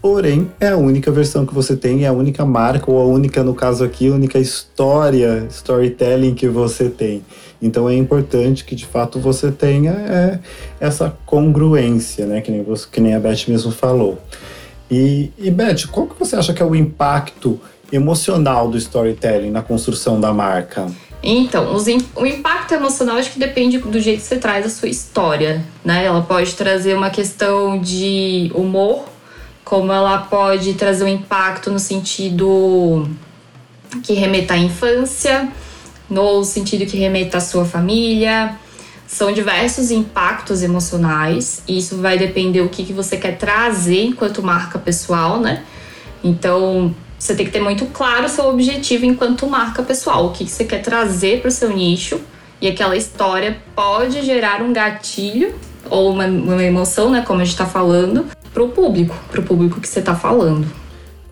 Porém, 0.05 0.51
é 0.61 0.69
a 0.69 0.77
única 0.77 1.11
versão 1.11 1.47
que 1.47 1.55
você 1.55 1.75
tem, 1.75 2.05
é 2.05 2.09
a 2.09 2.13
única 2.13 2.45
marca, 2.45 2.91
ou 2.91 3.01
a 3.01 3.07
única, 3.07 3.43
no 3.43 3.55
caso 3.55 3.83
aqui, 3.83 4.09
a 4.09 4.13
única 4.13 4.39
história, 4.39 5.47
storytelling 5.49 6.35
que 6.35 6.47
você 6.47 6.91
tem. 6.91 7.25
Então 7.65 7.89
é 7.89 7.97
importante 7.97 8.63
que 8.63 8.75
de 8.75 8.85
fato 8.85 9.19
você 9.19 9.51
tenha 9.51 9.93
é, 9.93 10.39
essa 10.79 11.17
congruência, 11.25 12.27
né? 12.27 12.43
Que 12.43 12.51
nem, 12.51 12.63
você, 12.63 12.87
que 12.93 13.01
nem 13.01 13.15
a 13.15 13.19
Beth 13.19 13.49
mesmo 13.49 13.73
falou. 13.73 14.21
E, 14.91 15.33
e 15.39 15.51
Beth, 15.51 15.87
qual 15.91 16.07
que 16.07 16.19
você 16.19 16.37
acha 16.37 16.53
que 16.53 16.63
é 16.63 16.65
o 16.65 16.75
impacto 16.75 17.59
emocional 17.91 18.69
do 18.69 18.77
storytelling 18.77 19.51
na 19.51 19.63
construção 19.63 20.21
da 20.21 20.31
marca? 20.31 20.87
Então, 21.23 21.75
os, 21.75 21.87
o 22.15 22.27
impacto 22.27 22.75
emocional 22.75 23.17
acho 23.17 23.33
que 23.33 23.39
depende 23.39 23.79
do 23.79 23.99
jeito 23.99 24.21
que 24.21 24.27
você 24.27 24.37
traz 24.37 24.67
a 24.67 24.69
sua 24.69 24.91
história, 24.91 25.65
né? 25.83 26.05
Ela 26.05 26.21
pode 26.21 26.53
trazer 26.55 26.95
uma 26.95 27.09
questão 27.09 27.81
de 27.81 28.53
humor, 28.55 29.07
como 29.65 29.91
ela 29.91 30.19
pode 30.19 30.75
trazer 30.75 31.05
um 31.05 31.09
impacto 31.09 31.71
no 31.71 31.79
sentido 31.79 33.09
que 34.03 34.13
remeta 34.13 34.53
à 34.53 34.59
infância, 34.59 35.51
no 36.09 36.45
sentido 36.45 36.87
que 36.87 36.97
remeta 36.97 37.39
à 37.39 37.41
sua 37.41 37.65
família. 37.65 38.57
São 39.07 39.33
diversos 39.33 39.91
impactos 39.91 40.63
emocionais, 40.63 41.63
e 41.69 41.79
isso 41.79 41.99
vai 41.99 42.19
depender 42.19 42.63
o 42.63 42.69
que, 42.69 42.85
que 42.85 42.93
você 42.93 43.17
quer 43.17 43.37
trazer 43.37 44.05
enquanto 44.05 44.43
marca 44.43 44.79
pessoal, 44.79 45.39
né? 45.39 45.63
Então, 46.23 46.95
você 47.19 47.35
tem 47.35 47.47
que 47.47 47.53
ter 47.53 47.61
muito 47.61 47.87
claro 47.87 48.25
o 48.25 48.29
seu 48.29 48.47
objetivo 48.49 49.05
enquanto 49.05 49.47
marca 49.47 49.83
pessoal, 49.83 50.27
o 50.27 50.31
que, 50.31 50.45
que 50.45 50.51
você 50.51 50.65
quer 50.65 50.83
trazer 50.83 51.41
para 51.41 51.49
o 51.49 51.51
seu 51.51 51.71
nicho, 51.71 52.21
e 52.61 52.67
aquela 52.67 52.97
história 52.97 53.59
pode 53.75 54.23
gerar 54.23 54.63
um 54.63 54.73
gatilho 54.73 55.55
ou 55.91 56.11
uma, 56.11 56.27
uma 56.27 56.65
emoção, 56.65 57.11
né, 57.11 57.23
como 57.27 57.41
a 57.41 57.45
gente 57.45 57.53
está 57.53 57.67
falando, 57.67 58.27
para 58.53 58.63
o 58.63 58.69
público, 58.71 59.15
para 59.31 59.41
o 59.41 59.45
público 59.45 59.81
que 59.81 59.89
você 59.89 60.01
está 60.01 60.15
falando. 60.15 60.67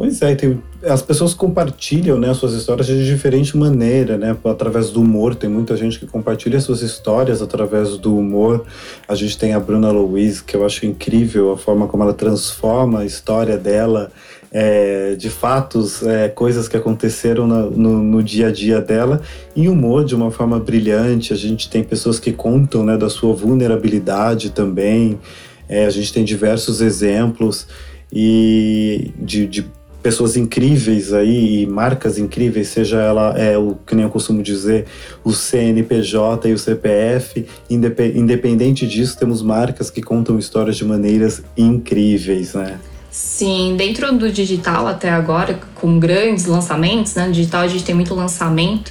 Pois 0.03 0.21
é, 0.21 0.35
tem, 0.35 0.61
as 0.85 1.01
pessoas 1.01 1.33
compartilham 1.33 2.19
né, 2.19 2.35
suas 2.35 2.55
histórias 2.55 2.89
de 2.89 3.07
diferente 3.07 3.57
maneira, 3.57 4.19
né? 4.19 4.37
Através 4.47 4.91
do 4.91 5.01
humor. 5.01 5.37
Tem 5.37 5.49
muita 5.49 5.77
gente 5.77 5.97
que 5.97 6.09
compartilha 6.09 6.59
suas 6.59 6.83
histórias 6.83 7.41
através 7.41 7.97
do 7.97 8.19
humor. 8.19 8.67
A 9.07 9.15
gente 9.15 9.39
tem 9.39 9.53
a 9.53 9.61
Bruna 9.61 9.93
Louise, 9.93 10.43
que 10.43 10.57
eu 10.57 10.67
acho 10.67 10.87
incrível 10.87 11.53
a 11.53 11.57
forma 11.57 11.87
como 11.87 12.03
ela 12.03 12.13
transforma 12.13 12.99
a 12.99 13.05
história 13.05 13.57
dela 13.57 14.11
é, 14.51 15.15
de 15.15 15.31
fatos, 15.31 16.03
é, 16.03 16.29
coisas 16.29 16.67
que 16.67 16.77
aconteceram 16.77 17.47
no, 17.47 17.71
no, 17.71 18.03
no, 18.03 18.23
dia 18.25 18.49
a 18.49 18.51
dia 18.51 18.81
dela, 18.81 19.23
em 19.55 19.69
humor 19.69 20.05
de 20.05 20.17
uma 20.17 20.33
forma 20.33 20.59
brilhante. 20.59 21.33
A 21.33 21.37
gente 21.37 21.71
tem 21.71 21.85
pessoas 21.85 22.19
que 22.19 22.33
contam 22.33 22.83
né, 22.83 22.97
da 22.97 23.09
sua 23.09 23.33
vulnerabilidade 23.35 24.51
também. 24.51 25.21
É, 25.69 25.87
a 25.87 25.91
gente 25.91 26.13
tem 26.13 26.25
diversos 26.25 26.81
exemplos 26.81 27.69
e 28.13 29.11
de, 29.17 29.47
de 29.47 29.71
pessoas 30.03 30.37
incríveis 30.37 31.13
aí, 31.13 31.67
marcas 31.67 32.19
incríveis, 32.19 32.69
seja 32.69 33.01
ela 33.01 33.39
é 33.39 33.57
o 33.57 33.77
que 33.87 33.95
nem 33.95 34.05
eu 34.05 34.11
costumo 34.11 34.43
dizer, 34.43 34.87
o 35.23 35.33
CNPJ 35.33 36.49
e 36.49 36.53
o 36.53 36.59
CPF, 36.59 37.47
independente 37.71 38.87
disso, 38.87 39.17
temos 39.19 39.43
marcas 39.43 39.91
que 39.91 40.03
contam 40.03 40.39
histórias 40.39 40.77
de 40.77 40.85
maneiras 40.85 41.43
incríveis, 41.57 42.55
né? 42.55 42.79
Sim, 43.11 43.75
dentro 43.77 44.11
do 44.17 44.33
digital 44.33 44.87
até 44.87 45.11
agora, 45.11 45.61
com 45.75 45.99
grandes 45.99 46.47
lançamentos, 46.47 47.15
né? 47.15 47.27
No 47.27 47.33
digital 47.33 47.61
a 47.61 47.69
gente 47.69 47.85
tem 47.85 47.95
muito 47.95 48.15
lançamento. 48.15 48.91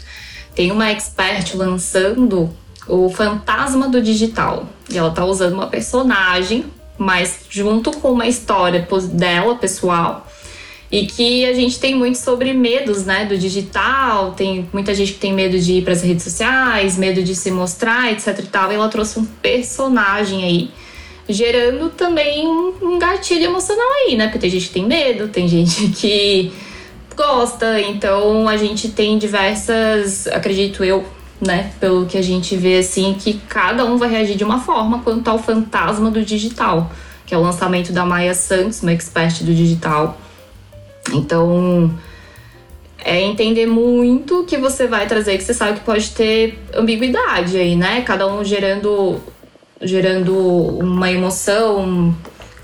Tem 0.53 0.71
uma 0.71 0.91
expert 0.91 1.55
lançando 1.55 2.49
o 2.87 3.09
Fantasma 3.09 3.87
do 3.87 4.01
Digital. 4.01 4.67
E 4.89 4.97
ela 4.97 5.09
tá 5.09 5.25
usando 5.25 5.53
uma 5.53 5.67
personagem, 5.67 6.65
mas 6.97 7.39
junto 7.49 7.91
com 7.91 8.11
uma 8.11 8.27
história 8.27 8.87
dela, 9.11 9.55
pessoal, 9.55 10.27
e 10.91 11.05
que 11.05 11.45
a 11.45 11.53
gente 11.53 11.79
tem 11.79 11.95
muito 11.95 12.17
sobre 12.17 12.51
medos, 12.53 13.05
né, 13.05 13.25
do 13.25 13.37
digital, 13.37 14.33
tem 14.33 14.67
muita 14.73 14.93
gente 14.93 15.13
que 15.13 15.19
tem 15.19 15.33
medo 15.33 15.57
de 15.57 15.73
ir 15.73 15.83
para 15.83 15.93
as 15.93 16.01
redes 16.01 16.23
sociais, 16.23 16.97
medo 16.97 17.23
de 17.23 17.33
se 17.33 17.49
mostrar, 17.49 18.11
etc 18.11 18.37
e 18.39 18.47
tal, 18.47 18.71
e 18.71 18.75
ela 18.75 18.89
trouxe 18.89 19.17
um 19.17 19.25
personagem 19.25 20.43
aí, 20.43 20.69
gerando 21.29 21.89
também 21.89 22.45
um 22.47 22.99
gatilho 22.99 23.45
emocional 23.45 23.87
aí, 24.05 24.17
né, 24.17 24.27
porque 24.27 24.39
tem 24.39 24.49
gente 24.49 24.67
que 24.67 24.73
tem 24.73 24.85
medo, 24.85 25.29
tem 25.29 25.47
gente 25.47 25.87
que 25.95 26.51
gosta, 27.15 27.79
então 27.79 28.47
a 28.49 28.57
gente 28.57 28.89
tem 28.89 29.17
diversas, 29.17 30.27
acredito 30.27 30.83
eu, 30.83 31.05
né? 31.39 31.71
Pelo 31.79 32.05
que 32.05 32.17
a 32.17 32.21
gente 32.21 32.55
vê 32.55 32.77
assim, 32.77 33.15
que 33.19 33.39
cada 33.49 33.85
um 33.85 33.97
vai 33.97 34.09
reagir 34.09 34.35
de 34.35 34.43
uma 34.43 34.59
forma 34.59 34.99
quanto 34.99 35.27
ao 35.27 35.37
fantasma 35.37 36.11
do 36.11 36.23
digital, 36.23 36.91
que 37.25 37.33
é 37.33 37.37
o 37.37 37.41
lançamento 37.41 37.91
da 37.91 38.05
Maia 38.05 38.33
Santos, 38.33 38.81
uma 38.81 38.91
expert 38.91 39.43
do 39.43 39.53
digital. 39.53 40.19
Então, 41.13 41.91
é 43.03 43.19
entender 43.21 43.65
muito 43.65 44.43
que 44.43 44.57
você 44.57 44.87
vai 44.87 45.07
trazer, 45.07 45.37
que 45.37 45.43
você 45.43 45.53
sabe 45.53 45.79
que 45.79 45.85
pode 45.85 46.11
ter 46.11 46.59
ambiguidade 46.75 47.57
aí, 47.57 47.75
né? 47.75 48.01
Cada 48.01 48.27
um 48.27 48.43
gerando, 48.43 49.19
gerando 49.81 50.35
uma 50.37 51.11
emoção, 51.11 52.15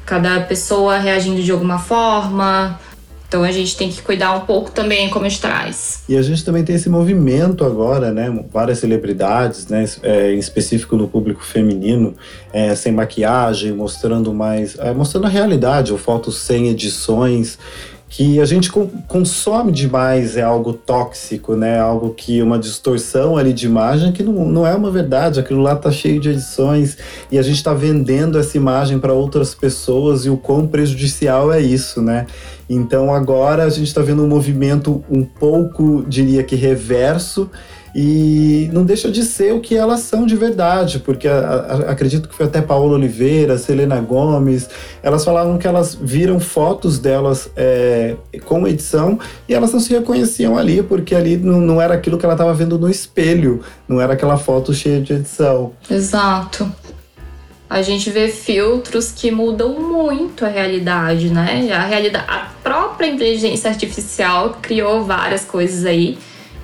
cada 0.06 0.42
pessoa 0.42 0.98
reagindo 0.98 1.42
de 1.42 1.52
alguma 1.52 1.80
forma. 1.80 2.80
Então 3.28 3.44
a 3.44 3.52
gente 3.52 3.76
tem 3.76 3.90
que 3.90 4.02
cuidar 4.02 4.34
um 4.34 4.42
pouco 4.42 4.72
também 4.72 5.10
como 5.10 5.26
a 5.26 5.30
gente 5.30 5.42
traz. 5.42 6.04
E 6.08 6.16
a 6.16 6.22
gente 6.22 6.46
também 6.46 6.64
tem 6.64 6.78
esse 6.78 6.90
movimento 6.90 7.66
agora, 7.66 8.10
né? 8.10 8.34
Várias 8.54 8.80
celebridades, 8.80 9.68
né? 9.68 9.84
É, 10.02 10.32
em 10.32 10.38
específico 10.38 10.96
no 10.96 11.10
público 11.10 11.44
feminino, 11.44 12.16
é, 12.54 12.74
sem 12.74 12.94
maquiagem, 12.94 13.74
mostrando 13.74 14.34
mais. 14.34 14.78
É, 14.80 14.94
mostrando 14.94 15.26
a 15.26 15.30
realidade, 15.30 15.92
ou 15.92 15.98
fotos 15.98 16.38
sem 16.38 16.70
edições 16.70 17.60
que 18.10 18.40
a 18.40 18.46
gente 18.46 18.72
consome 19.08 19.72
demais 19.72 20.38
é 20.38 20.42
algo 20.42 20.72
tóxico, 20.72 21.56
né? 21.56 21.78
Algo 21.78 22.14
que 22.14 22.42
uma 22.42 22.58
distorção 22.58 23.36
ali 23.36 23.52
de 23.52 23.66
imagem 23.66 24.14
que 24.14 24.24
não, 24.24 24.46
não 24.46 24.66
é 24.66 24.74
uma 24.74 24.90
verdade. 24.90 25.40
Aquilo 25.40 25.62
lá 25.62 25.76
tá 25.76 25.92
cheio 25.92 26.20
de 26.20 26.30
edições 26.30 26.98
e 27.30 27.38
a 27.38 27.42
gente 27.42 27.58
está 27.58 27.74
vendendo 27.74 28.38
essa 28.38 28.56
imagem 28.56 28.98
para 28.98 29.12
outras 29.12 29.54
pessoas 29.54 30.26
e 30.26 30.30
o 30.30 30.38
quão 30.38 30.66
prejudicial 30.66 31.52
é 31.52 31.60
isso, 31.60 32.02
né? 32.02 32.26
Então 32.70 33.14
agora 33.14 33.64
a 33.64 33.70
gente 33.70 33.88
está 33.88 34.02
vendo 34.02 34.24
um 34.24 34.28
movimento 34.28 35.04
um 35.10 35.24
pouco, 35.24 36.06
diria 36.08 36.44
que 36.44 36.56
reverso 36.56 37.50
e 37.96 38.70
não 38.74 38.86
deixa 38.86 39.10
de 39.10 39.24
ser 39.24 39.54
o 39.54 39.60
que 39.60 39.76
elas 39.76 40.02
são 40.02 40.26
de 40.26 40.36
verdade, 40.36 41.00
porque 41.00 41.28
a, 41.28 41.40
a, 41.40 41.92
acredito 41.92 42.28
que 42.28 42.36
foi 42.36 42.46
até 42.46 42.62
Paola 42.62 42.94
Oliveira, 42.94 43.58
Selena 43.58 44.00
Gomes, 44.00 44.70
elas 45.02 45.24
falavam 45.24 45.58
que 45.58 45.68
elas 45.68 45.96
viram 45.96 46.40
fotos 46.40 47.00
delas 47.00 47.50
é, 47.56 48.16
com 48.46 48.68
edição 48.68 49.20
e 49.48 49.54
elas 49.54 49.72
não 49.72 49.80
se 49.80 49.94
reconheciam 49.94 50.58
ali, 50.58 50.84
porque 50.84 51.16
ali 51.16 51.38
não, 51.38 51.60
não 51.60 51.82
era 51.82 51.94
aquilo 51.94 52.18
que 52.18 52.26
ela 52.26 52.34
estava 52.34 52.54
vendo 52.54 52.78
no 52.78 52.90
espelho, 52.90 53.62
não 53.88 54.00
era 54.02 54.14
aquela 54.14 54.38
foto 54.38 54.74
cheia 54.74 55.02
de 55.02 55.14
edição. 55.14 55.74
Exato. 55.90 56.72
A 57.70 57.82
gente 57.82 58.10
vê 58.10 58.30
filtros 58.30 59.12
que 59.12 59.30
mudam 59.30 59.78
muito 59.78 60.46
a 60.46 60.48
realidade, 60.48 61.30
né? 61.30 61.70
A 61.74 61.86
realidade, 61.86 62.26
a 62.28 62.50
própria 62.64 63.08
inteligência 63.08 63.70
artificial 63.70 64.58
criou 64.62 65.04
várias 65.04 65.44
coisas 65.44 65.84
aí 65.84 66.18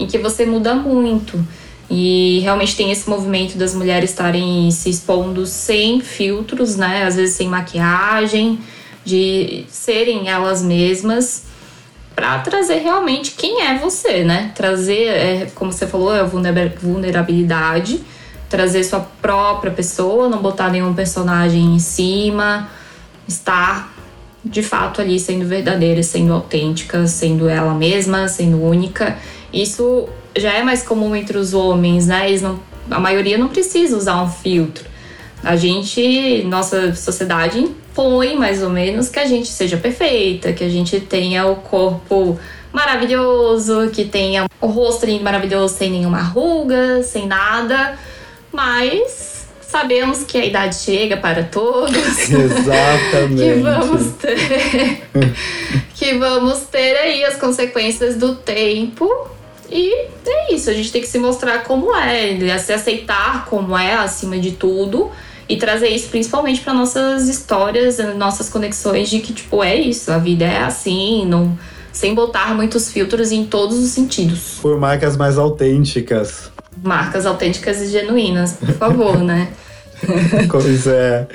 em 0.04 0.08
que 0.08 0.18
você 0.18 0.46
muda 0.46 0.76
muito. 0.76 1.44
E 1.90 2.40
realmente 2.40 2.76
tem 2.76 2.92
esse 2.92 3.10
movimento 3.10 3.58
das 3.58 3.74
mulheres 3.74 4.10
estarem 4.10 4.70
se 4.72 4.90
expondo 4.90 5.46
sem 5.46 6.02
filtros, 6.02 6.76
né? 6.76 7.04
Às 7.04 7.16
vezes 7.16 7.36
sem 7.36 7.48
maquiagem, 7.48 8.60
de 9.06 9.66
serem 9.70 10.30
elas 10.30 10.62
mesmas, 10.62 11.44
para 12.16 12.40
trazer 12.40 12.78
realmente 12.80 13.32
quem 13.32 13.62
é 13.62 13.78
você, 13.78 14.24
né? 14.24 14.52
Trazer, 14.56 15.08
é, 15.08 15.52
como 15.54 15.72
você 15.72 15.86
falou, 15.86 16.12
a 16.12 16.24
vulnerabilidade, 16.24 18.02
trazer 18.50 18.84
sua 18.84 19.02
própria 19.22 19.72
pessoa, 19.72 20.30
não 20.30 20.42
botar 20.42 20.70
nenhum 20.70 20.94
personagem 20.94 21.76
em 21.76 21.80
cima, 21.80 22.70
estar 23.28 23.93
de 24.44 24.62
fato 24.62 25.02
ali 25.02 25.20
sendo 25.20 25.46
verdadeira, 25.46 26.04
sendo 26.04 26.34
autêntica, 26.34 27.08
sendo 27.08 27.48
ela 27.48 27.74
mesma, 27.74 28.28
sendo 28.28 28.62
única 28.62 29.18
isso 29.54 30.10
já 30.36 30.52
é 30.52 30.64
mais 30.64 30.82
comum 30.82 31.16
entre 31.16 31.38
os 31.38 31.54
homens, 31.54 32.08
né? 32.08 32.28
Eles 32.28 32.42
não, 32.42 32.60
a 32.90 33.00
maioria 33.00 33.38
não 33.38 33.50
precisa 33.50 33.96
usar 33.96 34.22
um 34.24 34.30
filtro. 34.30 34.84
A 35.44 35.56
gente, 35.56 36.44
nossa 36.46 36.96
sociedade 36.96 37.60
impõe 37.60 38.36
mais 38.36 38.64
ou 38.64 38.70
menos 38.70 39.10
que 39.10 39.20
a 39.20 39.26
gente 39.26 39.50
seja 39.50 39.78
perfeita, 39.78 40.52
que 40.52 40.64
a 40.64 40.70
gente 40.70 41.00
tenha 41.02 41.46
o 41.46 41.58
corpo 41.58 42.40
maravilhoso, 42.72 43.92
que 43.92 44.06
tenha 44.06 44.48
o 44.60 44.68
rosto 44.68 45.06
lindo, 45.06 45.24
maravilhoso, 45.24 45.76
sem 45.76 45.92
nenhuma 45.92 46.22
ruga, 46.22 47.04
sem 47.04 47.28
nada. 47.28 47.96
Mas 48.52 49.33
sabemos 49.74 50.24
que 50.24 50.38
a 50.38 50.46
idade 50.46 50.76
chega 50.76 51.18
para 51.18 51.44
todos. 51.44 51.98
Exatamente. 52.30 53.42
que 53.42 53.62
vamos 53.62 54.08
ter 54.14 55.02
que 55.96 56.14
vamos 56.20 56.60
ter 56.72 56.96
aí 56.98 57.26
as 57.26 57.36
consequências 57.38 58.16
do 58.16 58.36
tempo 58.36 59.10
e 59.72 59.92
é 60.28 60.54
isso, 60.54 60.70
a 60.70 60.74
gente 60.74 60.92
tem 60.92 61.02
que 61.02 61.08
se 61.08 61.18
mostrar 61.18 61.64
como 61.64 61.96
é, 61.96 62.34
né? 62.36 62.58
se 62.60 62.72
aceitar 62.72 63.46
como 63.46 63.76
é 63.76 63.96
acima 63.96 64.38
de 64.38 64.52
tudo 64.52 65.10
e 65.50 65.58
trazer 65.58 65.88
isso 65.88 66.10
principalmente 66.10 66.62
para 66.62 66.74
nossas 66.74 67.28
histórias, 67.28 67.98
nossas 68.16 68.50
conexões 68.50 69.10
de 69.10 69.20
que 69.22 69.34
tipo 69.34 69.64
é 69.64 69.76
isso, 69.76 70.12
a 70.12 70.20
vida 70.20 70.46
é 70.46 70.60
assim, 70.60 71.26
não 71.26 71.58
sem 71.92 72.14
botar 72.14 72.54
muitos 72.54 72.92
filtros 72.92 73.32
em 73.32 73.46
todos 73.46 73.80
os 73.80 73.90
sentidos. 73.90 74.60
Por 74.62 74.80
marcas 74.80 75.18
mais 75.18 75.38
autênticas. 75.38 76.52
Marcas 76.84 77.26
autênticas 77.26 77.82
e 77.82 77.88
genuínas, 77.88 78.54
por 78.54 78.74
favor, 78.74 79.18
né? 79.18 79.50
pois 80.50 80.88
é. 80.88 81.28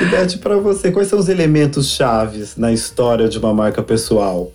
E 0.00 0.04
Beth, 0.06 0.38
para 0.40 0.56
você, 0.56 0.90
quais 0.90 1.08
são 1.08 1.18
os 1.18 1.28
elementos 1.28 1.90
chaves 1.90 2.56
na 2.56 2.72
história 2.72 3.28
de 3.28 3.38
uma 3.38 3.52
marca 3.52 3.82
pessoal? 3.82 4.52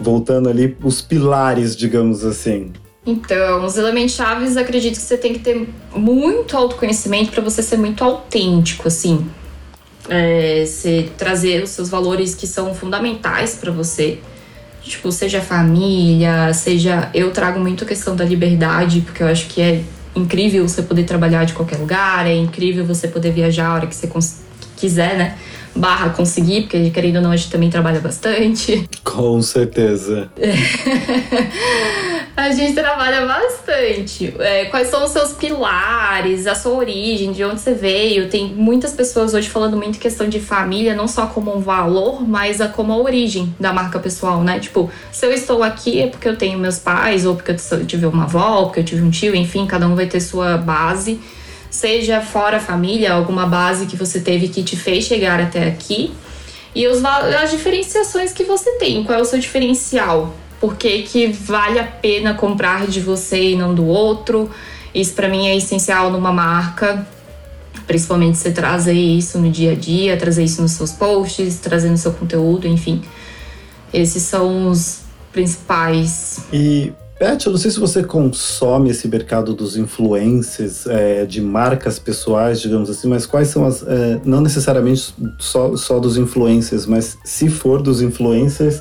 voltando 0.00 0.48
ali 0.48 0.76
os 0.82 1.00
pilares, 1.00 1.76
digamos 1.76 2.24
assim. 2.24 2.72
Então, 3.04 3.64
os 3.64 3.76
elementos 3.76 4.14
chaves, 4.14 4.56
acredito 4.56 4.94
que 4.94 5.02
você 5.02 5.16
tem 5.16 5.32
que 5.32 5.40
ter 5.40 5.68
muito 5.94 6.56
autoconhecimento 6.56 7.32
para 7.32 7.42
você 7.42 7.62
ser 7.62 7.76
muito 7.76 8.04
autêntico, 8.04 8.86
assim. 8.88 9.26
É, 10.08 10.64
você 10.64 11.08
trazer 11.16 11.62
os 11.62 11.70
seus 11.70 11.88
valores 11.88 12.34
que 12.34 12.46
são 12.46 12.74
fundamentais 12.74 13.54
para 13.54 13.72
você. 13.72 14.18
Tipo, 14.82 15.10
seja 15.12 15.40
família, 15.40 16.52
seja. 16.52 17.08
Eu 17.14 17.30
trago 17.30 17.58
muito 17.60 17.84
a 17.84 17.86
questão 17.86 18.16
da 18.16 18.24
liberdade, 18.24 19.00
porque 19.00 19.22
eu 19.22 19.28
acho 19.28 19.46
que 19.46 19.60
é 19.60 19.82
incrível 20.14 20.66
você 20.68 20.82
poder 20.82 21.04
trabalhar 21.04 21.44
de 21.44 21.52
qualquer 21.52 21.78
lugar, 21.78 22.26
é 22.26 22.34
incrível 22.34 22.84
você 22.84 23.08
poder 23.08 23.32
viajar 23.32 23.68
a 23.68 23.74
hora 23.74 23.86
que 23.86 23.94
você 23.96 24.10
quiser, 24.76 25.16
né? 25.16 25.38
barra 25.74 26.10
conseguir, 26.10 26.62
porque 26.62 26.90
querendo 26.90 27.16
ou 27.16 27.22
não, 27.22 27.30
a 27.30 27.36
gente 27.36 27.50
também 27.50 27.70
trabalha 27.70 28.00
bastante. 28.00 28.88
Com 29.02 29.40
certeza. 29.42 30.30
a 32.36 32.50
gente 32.50 32.74
trabalha 32.74 33.26
bastante. 33.26 34.34
É, 34.38 34.64
quais 34.66 34.88
são 34.88 35.04
os 35.04 35.10
seus 35.10 35.32
pilares, 35.32 36.46
a 36.46 36.54
sua 36.54 36.72
origem, 36.72 37.32
de 37.32 37.44
onde 37.44 37.60
você 37.60 37.74
veio? 37.74 38.28
Tem 38.28 38.48
muitas 38.48 38.92
pessoas 38.92 39.34
hoje 39.34 39.48
falando 39.48 39.76
muito 39.76 39.98
questão 39.98 40.28
de 40.28 40.40
família, 40.40 40.94
não 40.94 41.06
só 41.06 41.26
como 41.26 41.54
um 41.54 41.60
valor, 41.60 42.26
mas 42.26 42.60
a, 42.60 42.68
como 42.68 42.92
a 42.92 42.96
origem 42.96 43.54
da 43.60 43.72
marca 43.72 43.98
pessoal, 43.98 44.42
né? 44.42 44.58
Tipo, 44.58 44.90
se 45.10 45.26
eu 45.26 45.32
estou 45.32 45.62
aqui 45.62 46.00
é 46.00 46.06
porque 46.06 46.28
eu 46.28 46.36
tenho 46.36 46.58
meus 46.58 46.78
pais, 46.78 47.26
ou 47.26 47.36
porque 47.36 47.52
eu 47.52 47.86
tive 47.86 48.06
uma 48.06 48.24
avó, 48.24 48.60
ou 48.60 48.66
porque 48.66 48.80
eu 48.80 48.84
tive 48.84 49.02
um 49.02 49.10
tio, 49.10 49.34
enfim, 49.34 49.66
cada 49.66 49.86
um 49.86 49.94
vai 49.94 50.06
ter 50.06 50.20
sua 50.20 50.56
base 50.56 51.20
seja 51.72 52.20
fora 52.20 52.60
família, 52.60 53.14
alguma 53.14 53.46
base 53.46 53.86
que 53.86 53.96
você 53.96 54.20
teve 54.20 54.48
que 54.48 54.62
te 54.62 54.76
fez 54.76 55.04
chegar 55.04 55.40
até 55.40 55.66
aqui, 55.66 56.12
e 56.74 56.86
os, 56.86 57.02
as 57.02 57.50
diferenciações 57.50 58.32
que 58.32 58.44
você 58.44 58.72
tem, 58.72 59.02
qual 59.02 59.18
é 59.18 59.22
o 59.22 59.24
seu 59.24 59.38
diferencial, 59.38 60.34
por 60.62 60.76
que, 60.76 61.02
que 61.02 61.26
vale 61.26 61.80
a 61.80 61.84
pena 61.84 62.34
comprar 62.34 62.86
de 62.86 63.00
você 63.00 63.50
e 63.50 63.56
não 63.56 63.74
do 63.74 63.84
outro. 63.84 64.48
Isso 64.94 65.12
para 65.12 65.28
mim 65.28 65.48
é 65.48 65.56
essencial 65.56 66.08
numa 66.08 66.32
marca, 66.32 67.04
principalmente 67.84 68.38
você 68.38 68.52
trazer 68.52 68.92
isso 68.92 69.40
no 69.40 69.50
dia 69.50 69.72
a 69.72 69.74
dia, 69.74 70.16
trazer 70.16 70.44
isso 70.44 70.62
nos 70.62 70.70
seus 70.70 70.92
posts, 70.92 71.58
trazer 71.58 71.90
no 71.90 71.98
seu 71.98 72.12
conteúdo, 72.12 72.68
enfim. 72.68 73.02
Esses 73.92 74.22
são 74.22 74.70
os 74.70 75.00
principais. 75.32 76.44
E 76.52 76.92
Beth, 77.18 77.38
eu 77.46 77.50
não 77.50 77.58
sei 77.58 77.72
se 77.72 77.80
você 77.80 78.04
consome 78.04 78.90
esse 78.90 79.08
mercado 79.08 79.54
dos 79.54 79.76
influencers, 79.76 80.86
é, 80.86 81.26
de 81.26 81.40
marcas 81.40 81.98
pessoais, 81.98 82.60
digamos 82.60 82.88
assim, 82.88 83.08
mas 83.08 83.26
quais 83.26 83.48
são 83.48 83.66
as. 83.66 83.82
É, 83.82 84.20
não 84.24 84.40
necessariamente 84.40 85.12
só, 85.40 85.76
só 85.76 85.98
dos 85.98 86.16
influencers, 86.16 86.86
mas 86.86 87.18
se 87.24 87.48
for 87.48 87.82
dos 87.82 88.00
influencers, 88.00 88.80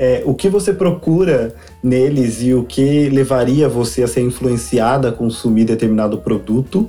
é, 0.00 0.22
o 0.24 0.34
que 0.34 0.48
você 0.48 0.72
procura 0.72 1.54
neles 1.82 2.42
e 2.42 2.54
o 2.54 2.64
que 2.64 3.10
levaria 3.10 3.68
você 3.68 4.02
a 4.02 4.08
ser 4.08 4.22
influenciada 4.22 5.10
a 5.10 5.12
consumir 5.12 5.66
determinado 5.66 6.16
produto 6.16 6.88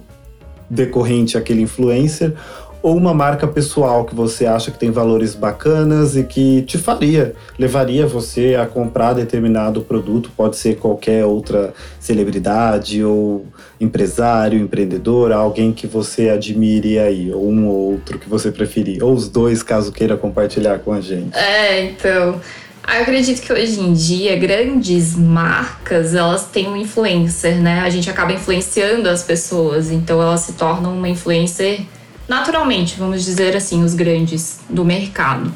decorrente 0.70 1.38
àquele 1.38 1.62
influencer? 1.62 2.34
ou 2.82 2.98
uma 2.98 3.14
marca 3.14 3.48
pessoal 3.48 4.06
que 4.06 4.16
você 4.16 4.46
acha 4.46 4.72
que 4.72 4.80
tem 4.80 4.90
valores 4.90 5.36
bacanas 5.36 6.16
e 6.16 6.24
que 6.24 6.64
te 6.64 6.78
faria, 6.80 7.36
levaria 7.58 8.08
você 8.08 8.56
a 8.56 8.66
comprar 8.66 9.14
determinado 9.14 9.82
produto, 9.82 10.32
pode 10.36 10.56
ser 10.58 10.78
qualquer 10.78 11.24
outra 11.24 11.76
celebridade 12.00 13.04
ou 13.04 13.46
empresário, 13.80 14.60
empreendedor, 14.60 15.32
alguém 15.32 15.72
que 15.72 15.86
você 15.86 16.30
admire 16.30 16.98
aí, 16.98 17.32
ou 17.32 17.48
um 17.48 17.68
ou 17.68 17.92
outro 17.92 18.18
que 18.18 18.28
você 18.28 18.52
preferir, 18.52 19.04
ou 19.04 19.14
os 19.14 19.30
dois, 19.30 19.62
caso 19.62 19.92
queira 19.92 20.18
compartilhar 20.18 20.80
com 20.80 20.92
a 20.92 21.02
gente. 21.02 21.38
É, 21.38 21.84
então, 21.84 22.42
Eu 22.88 23.02
acredito 23.04 23.42
que 23.42 23.54
hoje 23.54 23.80
em 23.80 23.94
dia 23.94 24.36
grandes 24.36 25.16
marcas 25.16 26.14
elas 26.14 26.46
têm 26.46 26.68
um 26.68 26.76
influencer, 26.76 27.62
né? 27.62 27.82
A 27.82 27.90
gente 27.90 28.10
acaba 28.10 28.34
influenciando 28.34 29.08
as 29.08 29.24
pessoas, 29.24 29.92
então 29.92 30.22
elas 30.22 30.42
se 30.42 30.54
tornam 30.54 30.96
uma 30.96 31.08
influencer 31.08 31.82
naturalmente, 32.28 32.96
vamos 32.98 33.24
dizer 33.24 33.56
assim, 33.56 33.84
os 33.84 33.94
grandes 33.94 34.60
do 34.70 34.86
mercado. 34.86 35.52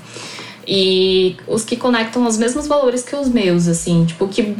E 0.68 1.38
os 1.48 1.64
que 1.64 1.76
conectam 1.76 2.26
os 2.26 2.38
mesmos 2.38 2.68
valores 2.68 3.04
que 3.04 3.16
os 3.16 3.30
meus, 3.30 3.68
assim, 3.68 4.06
tipo, 4.06 4.28
que 4.28 4.56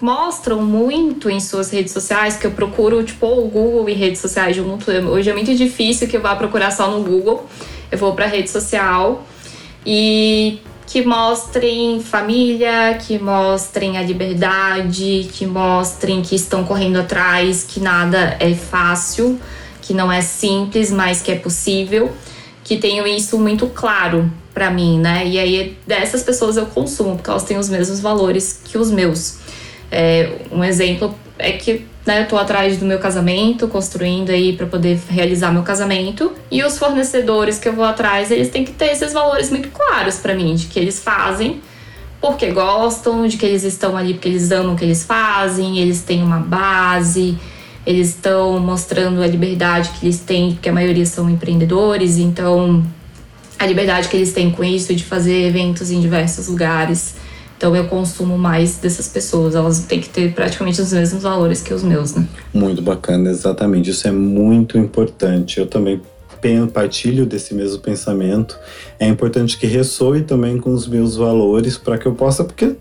mostram 0.00 0.62
muito 0.62 1.30
em 1.30 1.38
suas 1.38 1.70
redes 1.70 1.92
sociais, 1.92 2.36
que 2.36 2.46
eu 2.46 2.50
procuro, 2.50 3.04
tipo, 3.04 3.26
o 3.26 3.48
Google 3.48 3.88
e 3.88 3.92
redes 3.92 4.20
sociais 4.20 4.56
junto. 4.56 4.90
Hoje 4.90 5.30
é 5.30 5.32
muito 5.32 5.54
difícil 5.54 6.08
que 6.08 6.16
eu 6.16 6.20
vá 6.20 6.34
procurar 6.34 6.72
só 6.72 6.90
no 6.90 7.04
Google. 7.04 7.46
Eu 7.90 7.98
vou 7.98 8.12
para 8.14 8.26
rede 8.26 8.50
social 8.50 9.24
e 9.86 10.58
que 10.92 11.02
mostrem 11.02 12.02
família, 12.02 12.98
que 13.00 13.18
mostrem 13.18 13.96
a 13.96 14.02
liberdade, 14.02 15.26
que 15.32 15.46
mostrem 15.46 16.20
que 16.20 16.34
estão 16.34 16.64
correndo 16.64 16.98
atrás, 16.98 17.64
que 17.66 17.80
nada 17.80 18.36
é 18.38 18.52
fácil, 18.54 19.40
que 19.80 19.94
não 19.94 20.12
é 20.12 20.20
simples, 20.20 20.90
mas 20.90 21.22
que 21.22 21.32
é 21.32 21.34
possível, 21.34 22.12
que 22.62 22.76
tenham 22.76 23.06
isso 23.06 23.38
muito 23.38 23.68
claro 23.68 24.30
para 24.52 24.70
mim, 24.70 24.98
né? 24.98 25.26
E 25.26 25.38
aí 25.38 25.78
dessas 25.86 26.22
pessoas 26.22 26.58
eu 26.58 26.66
consumo, 26.66 27.16
porque 27.16 27.30
elas 27.30 27.44
têm 27.44 27.56
os 27.56 27.70
mesmos 27.70 27.98
valores 27.98 28.60
que 28.62 28.76
os 28.76 28.90
meus. 28.90 29.38
É, 29.92 30.38
um 30.50 30.64
exemplo 30.64 31.14
é 31.38 31.52
que 31.52 31.86
né, 32.04 32.22
eu 32.22 32.26
tô 32.26 32.36
atrás 32.36 32.78
do 32.78 32.84
meu 32.84 32.98
casamento, 32.98 33.68
construindo 33.68 34.30
aí 34.30 34.54
para 34.54 34.66
poder 34.66 34.98
realizar 35.08 35.52
meu 35.52 35.62
casamento. 35.62 36.32
E 36.50 36.64
os 36.64 36.78
fornecedores 36.78 37.58
que 37.58 37.68
eu 37.68 37.74
vou 37.74 37.84
atrás, 37.84 38.30
eles 38.30 38.48
têm 38.48 38.64
que 38.64 38.72
ter 38.72 38.86
esses 38.86 39.12
valores 39.12 39.50
muito 39.50 39.68
claros 39.68 40.16
para 40.16 40.34
mim, 40.34 40.54
de 40.54 40.66
que 40.66 40.80
eles 40.80 40.98
fazem 40.98 41.60
porque 42.22 42.52
gostam, 42.52 43.26
de 43.26 43.36
que 43.36 43.44
eles 43.44 43.64
estão 43.64 43.96
ali 43.96 44.14
porque 44.14 44.28
eles 44.28 44.52
amam 44.52 44.74
o 44.74 44.76
que 44.76 44.84
eles 44.84 45.02
fazem, 45.02 45.78
eles 45.78 46.02
têm 46.02 46.22
uma 46.22 46.38
base, 46.38 47.36
eles 47.84 48.10
estão 48.10 48.60
mostrando 48.60 49.20
a 49.20 49.26
liberdade 49.26 49.90
que 49.98 50.06
eles 50.06 50.20
têm, 50.20 50.52
porque 50.52 50.68
a 50.68 50.72
maioria 50.72 51.04
são 51.04 51.28
empreendedores, 51.28 52.18
então 52.18 52.86
a 53.58 53.66
liberdade 53.66 54.06
que 54.06 54.16
eles 54.16 54.32
têm 54.32 54.52
com 54.52 54.62
isso 54.62 54.94
de 54.94 55.02
fazer 55.02 55.48
eventos 55.48 55.90
em 55.90 56.00
diversos 56.00 56.46
lugares. 56.46 57.16
Então 57.62 57.76
eu 57.76 57.84
consumo 57.84 58.36
mais 58.36 58.78
dessas 58.78 59.06
pessoas. 59.06 59.54
Elas 59.54 59.84
têm 59.84 60.00
que 60.00 60.08
ter 60.08 60.34
praticamente 60.34 60.80
os 60.80 60.92
mesmos 60.92 61.22
valores 61.22 61.62
que 61.62 61.72
os 61.72 61.84
meus, 61.84 62.12
né? 62.12 62.26
Muito 62.52 62.82
bacana, 62.82 63.30
exatamente. 63.30 63.88
Isso 63.88 64.08
é 64.08 64.10
muito 64.10 64.76
importante. 64.76 65.60
Eu 65.60 65.68
também 65.68 66.02
partilho 66.72 67.24
desse 67.24 67.54
mesmo 67.54 67.78
pensamento. 67.80 68.58
É 68.98 69.06
importante 69.06 69.56
que 69.56 69.64
ressoe 69.64 70.22
também 70.22 70.58
com 70.58 70.74
os 70.74 70.88
meus 70.88 71.14
valores 71.14 71.78
para 71.78 71.96
que 71.96 72.04
eu 72.04 72.14
possa, 72.14 72.42
porque 72.42 72.74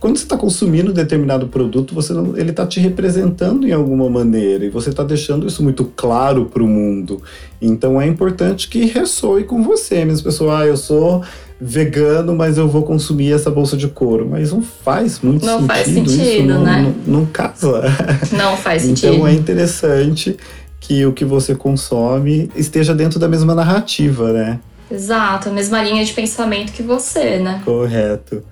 quando 0.00 0.16
você 0.16 0.24
está 0.24 0.36
consumindo 0.36 0.92
determinado 0.92 1.46
produto, 1.46 1.94
você 1.94 2.12
não, 2.12 2.36
ele 2.36 2.50
está 2.50 2.66
te 2.66 2.80
representando 2.80 3.68
em 3.68 3.72
alguma 3.72 4.10
maneira 4.10 4.64
e 4.64 4.68
você 4.68 4.90
está 4.90 5.04
deixando 5.04 5.46
isso 5.46 5.62
muito 5.62 5.84
claro 5.96 6.46
para 6.46 6.62
o 6.62 6.66
mundo. 6.66 7.22
Então 7.62 8.00
é 8.00 8.06
importante 8.06 8.68
que 8.68 8.84
ressoe 8.86 9.44
com 9.44 9.62
você, 9.62 10.04
mesmo 10.04 10.24
pessoal. 10.24 10.56
Ah, 10.56 10.66
eu 10.66 10.76
sou 10.76 11.22
vegano, 11.60 12.34
mas 12.34 12.58
eu 12.58 12.68
vou 12.68 12.82
consumir 12.82 13.32
essa 13.32 13.50
bolsa 13.50 13.76
de 13.76 13.88
couro. 13.88 14.26
Mas 14.28 14.52
não 14.52 14.62
faz 14.62 15.20
muito 15.20 15.44
não 15.44 15.60
sentido. 15.60 15.68
Faz 15.68 15.86
sentido 15.86 16.22
isso 16.22 16.42
não, 16.42 16.62
né? 16.62 16.94
não, 17.06 17.20
não 17.20 17.26
casa. 17.26 17.82
Não 18.32 18.56
faz 18.56 18.84
então, 18.84 18.96
sentido. 18.96 19.14
Então 19.14 19.26
é 19.26 19.32
interessante 19.32 20.36
que 20.80 21.06
o 21.06 21.12
que 21.12 21.24
você 21.24 21.54
consome 21.54 22.50
esteja 22.54 22.94
dentro 22.94 23.18
da 23.18 23.28
mesma 23.28 23.54
narrativa, 23.54 24.32
né? 24.32 24.60
Exato, 24.90 25.48
a 25.48 25.52
mesma 25.52 25.82
linha 25.82 26.04
de 26.04 26.12
pensamento 26.12 26.72
que 26.72 26.82
você, 26.82 27.38
né? 27.38 27.62
Correto. 27.64 28.42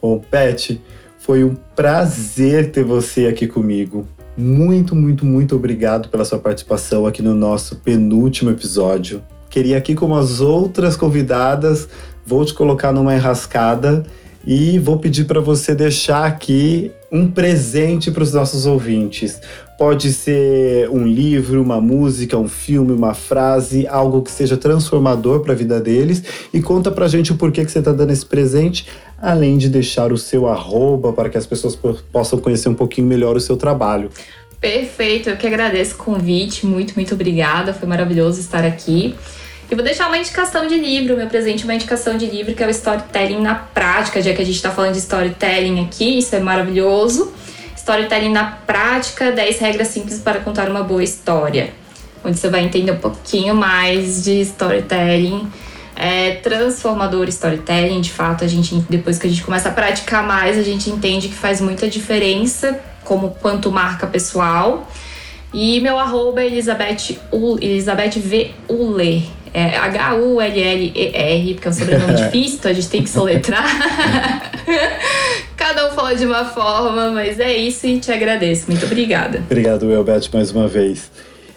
Bom, 0.00 0.18
Pet, 0.18 0.80
foi 1.18 1.44
um 1.44 1.56
prazer 1.74 2.70
ter 2.70 2.84
você 2.84 3.26
aqui 3.26 3.46
comigo. 3.46 4.06
Muito, 4.36 4.94
muito, 4.94 5.26
muito 5.26 5.56
obrigado 5.56 6.08
pela 6.08 6.24
sua 6.24 6.38
participação 6.38 7.06
aqui 7.06 7.20
no 7.20 7.34
nosso 7.34 7.76
penúltimo 7.76 8.50
episódio. 8.50 9.22
Queria 9.50 9.76
aqui, 9.76 9.94
como 9.94 10.16
as 10.16 10.40
outras 10.40 10.96
convidadas, 10.96 11.88
vou 12.26 12.44
te 12.44 12.54
colocar 12.54 12.92
numa 12.92 13.14
enrascada 13.14 14.04
e 14.46 14.78
vou 14.78 14.98
pedir 14.98 15.24
para 15.24 15.40
você 15.40 15.74
deixar 15.74 16.24
aqui 16.24 16.90
um 17.10 17.30
presente 17.30 18.10
para 18.10 18.22
os 18.22 18.32
nossos 18.32 18.66
ouvintes. 18.66 19.40
Pode 19.78 20.12
ser 20.12 20.88
um 20.90 21.06
livro, 21.06 21.62
uma 21.62 21.80
música, 21.80 22.36
um 22.38 22.48
filme, 22.48 22.92
uma 22.92 23.14
frase, 23.14 23.86
algo 23.86 24.22
que 24.22 24.30
seja 24.30 24.56
transformador 24.56 25.40
para 25.40 25.52
a 25.52 25.56
vida 25.56 25.80
deles. 25.80 26.22
E 26.52 26.60
conta 26.60 26.90
para 26.90 27.04
a 27.04 27.08
gente 27.08 27.32
o 27.32 27.36
porquê 27.36 27.64
que 27.64 27.70
você 27.70 27.80
está 27.80 27.92
dando 27.92 28.12
esse 28.12 28.24
presente, 28.24 28.86
além 29.20 29.58
de 29.58 29.68
deixar 29.68 30.12
o 30.12 30.18
seu 30.18 30.48
arroba 30.48 31.12
para 31.12 31.28
que 31.28 31.38
as 31.38 31.46
pessoas 31.46 31.78
possam 32.10 32.38
conhecer 32.38 32.68
um 32.68 32.74
pouquinho 32.74 33.06
melhor 33.06 33.36
o 33.36 33.40
seu 33.40 33.56
trabalho. 33.56 34.10
Perfeito, 34.60 35.28
eu 35.28 35.36
que 35.36 35.46
agradeço 35.46 35.94
o 35.94 35.98
convite, 35.98 36.64
muito, 36.64 36.94
muito 36.94 37.14
obrigada, 37.14 37.74
foi 37.74 37.88
maravilhoso 37.88 38.40
estar 38.40 38.64
aqui. 38.64 39.14
E 39.72 39.74
vou 39.74 39.82
deixar 39.82 40.08
uma 40.08 40.18
indicação 40.18 40.66
de 40.66 40.76
livro, 40.76 41.16
meu 41.16 41.26
presente, 41.28 41.64
uma 41.64 41.74
indicação 41.74 42.18
de 42.18 42.26
livro 42.26 42.54
que 42.54 42.62
é 42.62 42.66
o 42.66 42.70
Storytelling 42.70 43.40
na 43.40 43.54
Prática, 43.54 44.20
já 44.20 44.34
que 44.34 44.42
a 44.42 44.44
gente 44.44 44.56
está 44.56 44.70
falando 44.70 44.92
de 44.92 44.98
storytelling 44.98 45.82
aqui, 45.82 46.18
isso 46.18 46.36
é 46.36 46.40
maravilhoso. 46.40 47.32
Storytelling 47.74 48.32
na 48.32 48.44
Prática, 48.66 49.32
10 49.32 49.58
regras 49.60 49.88
simples 49.88 50.18
para 50.18 50.40
contar 50.40 50.68
uma 50.68 50.82
boa 50.82 51.02
história. 51.02 51.72
Onde 52.22 52.38
você 52.38 52.50
vai 52.50 52.64
entender 52.64 52.92
um 52.92 52.98
pouquinho 52.98 53.54
mais 53.54 54.22
de 54.22 54.42
storytelling. 54.42 55.50
É 55.96 56.32
transformador 56.42 57.26
storytelling, 57.28 58.02
de 58.02 58.10
fato, 58.10 58.44
a 58.44 58.46
gente 58.46 58.74
depois 58.90 59.18
que 59.18 59.26
a 59.26 59.30
gente 59.30 59.42
começa 59.42 59.70
a 59.70 59.72
praticar 59.72 60.22
mais, 60.22 60.58
a 60.58 60.62
gente 60.62 60.90
entende 60.90 61.28
que 61.28 61.34
faz 61.34 61.62
muita 61.62 61.88
diferença 61.88 62.78
como 63.04 63.30
quanto 63.40 63.72
marca 63.72 64.06
pessoal. 64.06 64.86
E 65.50 65.80
meu 65.80 65.98
arroba 65.98 66.42
é 66.42 66.46
Elizabeth, 66.46 67.18
Elizabeth 67.62 68.20
V. 68.20 68.50
Uller. 68.68 69.22
É 69.54 69.76
H-U-L-L-E-R, 69.76 71.54
porque 71.54 71.68
é 71.68 71.70
um 71.70 71.74
sobrenome 71.74 72.14
difícil, 72.24 72.58
então 72.58 72.70
a 72.70 72.74
gente 72.74 72.88
tem 72.88 73.02
que 73.02 73.10
soletrar. 73.10 73.64
Cada 75.56 75.88
um 75.88 75.94
fala 75.94 76.14
de 76.16 76.24
uma 76.24 76.44
forma, 76.44 77.10
mas 77.10 77.38
é 77.38 77.54
isso 77.54 77.86
e 77.86 78.00
te 78.00 78.10
agradeço. 78.10 78.64
Muito 78.68 78.84
obrigada. 78.86 79.38
Obrigado, 79.38 79.90
Elbert, 79.92 80.28
mais 80.32 80.50
uma 80.50 80.66
vez. 80.66 81.10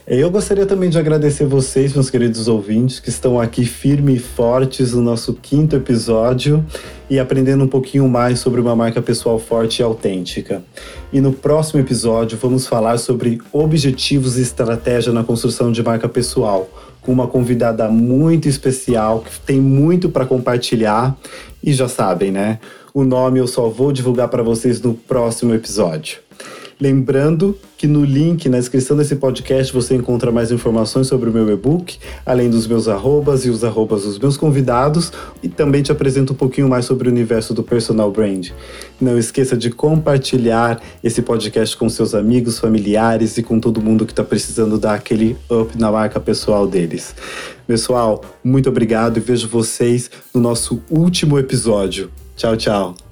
Eu 0.08 0.30
gostaria 0.30 0.68
também 0.68 0.88
de 0.88 1.00
agradecer 1.00 1.46
vocês, 1.48 1.96
meus 1.96 2.12
queridos 2.12 2.48
ouvintes, 2.48 3.00
que 3.00 3.10
estão 3.10 3.40
aqui 3.40 3.66
firmes 3.66 4.18
e 4.18 4.24
fortes 4.24 4.94
no 4.94 5.02
nosso 5.02 5.34
quinto 5.34 5.76
episódio 5.76 6.64
e 7.10 7.18
aprendendo 7.18 7.64
um 7.64 7.68
pouquinho 7.68 8.08
mais 8.08 8.38
sobre 8.38 8.62
uma 8.62 8.76
marca 8.76 9.02
pessoal 9.02 9.40
forte 9.40 9.80
e 9.80 9.84
autêntica. 9.84 10.64
E 11.12 11.20
no 11.20 11.34
próximo 11.34 11.80
episódio 11.80 12.38
vamos 12.38 12.68
falar 12.68 13.00
sobre 13.00 13.42
objetivos 13.52 14.38
e 14.38 14.44
estratégia 14.44 15.12
na 15.12 15.24
construção 15.24 15.72
de 15.72 15.82
marca 15.82 16.08
pessoal 16.08 16.70
com 17.02 17.12
uma 17.12 17.28
convidada 17.28 17.90
muito 17.90 18.48
especial 18.48 19.22
que 19.22 19.40
tem 19.40 19.60
muito 19.60 20.08
para 20.08 20.24
compartilhar 20.24 21.18
e 21.64 21.74
já 21.74 21.88
sabem, 21.88 22.30
né? 22.32 22.60
O 22.94 23.04
nome 23.04 23.40
eu 23.40 23.48
só 23.48 23.70
vou 23.70 23.92
divulgar 23.92 24.28
para 24.28 24.44
vocês 24.44 24.80
no 24.80 24.94
próximo 24.94 25.52
episódio. 25.52 26.20
Lembrando 26.80 27.58
que 27.78 27.88
no 27.88 28.04
link 28.04 28.50
na 28.50 28.58
descrição 28.58 28.98
desse 28.98 29.16
podcast 29.16 29.72
você 29.72 29.96
encontra 29.96 30.32
mais 30.32 30.52
informações 30.52 31.08
sobre 31.08 31.30
o 31.30 31.34
meu 31.34 31.50
e-book, 31.50 31.98
além 32.26 32.50
dos 32.50 32.68
meus 32.68 32.88
arrobas 32.88 33.46
e 33.46 33.50
os 33.50 33.64
arrobas 33.64 34.04
dos 34.04 34.20
meus 34.20 34.36
convidados, 34.36 35.12
e 35.42 35.48
também 35.48 35.82
te 35.82 35.92
apresento 35.92 36.34
um 36.34 36.36
pouquinho 36.36 36.68
mais 36.68 36.86
sobre 36.86 37.08
o 37.08 37.12
universo 37.12 37.54
do 37.54 37.64
personal 37.64 38.12
brand. 38.12 38.50
Não 39.00 39.18
esqueça 39.18 39.56
de 39.56 39.72
compartilhar 39.72 40.82
esse 41.04 41.22
podcast 41.22 41.78
com 41.78 41.88
seus 41.88 42.14
amigos, 42.14 42.60
familiares 42.60 43.38
e 43.38 43.44
com 43.44 43.60
todo 43.60 43.82
mundo 43.82 44.06
que 44.06 44.12
está 44.12 44.24
precisando 44.24 44.78
dar 44.78 44.96
aquele 44.96 45.38
up 45.50 45.78
na 45.80 45.92
marca 45.92 46.20
pessoal 46.20 46.68
deles. 46.68 47.16
Pessoal, 47.66 48.22
muito 48.44 48.70
obrigado 48.70 49.18
e 49.18 49.22
vejo 49.22 49.48
vocês 49.48 50.12
no 50.34 50.42
nosso 50.42 50.82
último 50.90 51.40
episódio. 51.40 52.12
Tchau, 52.36 52.58
tchau. 52.58 53.05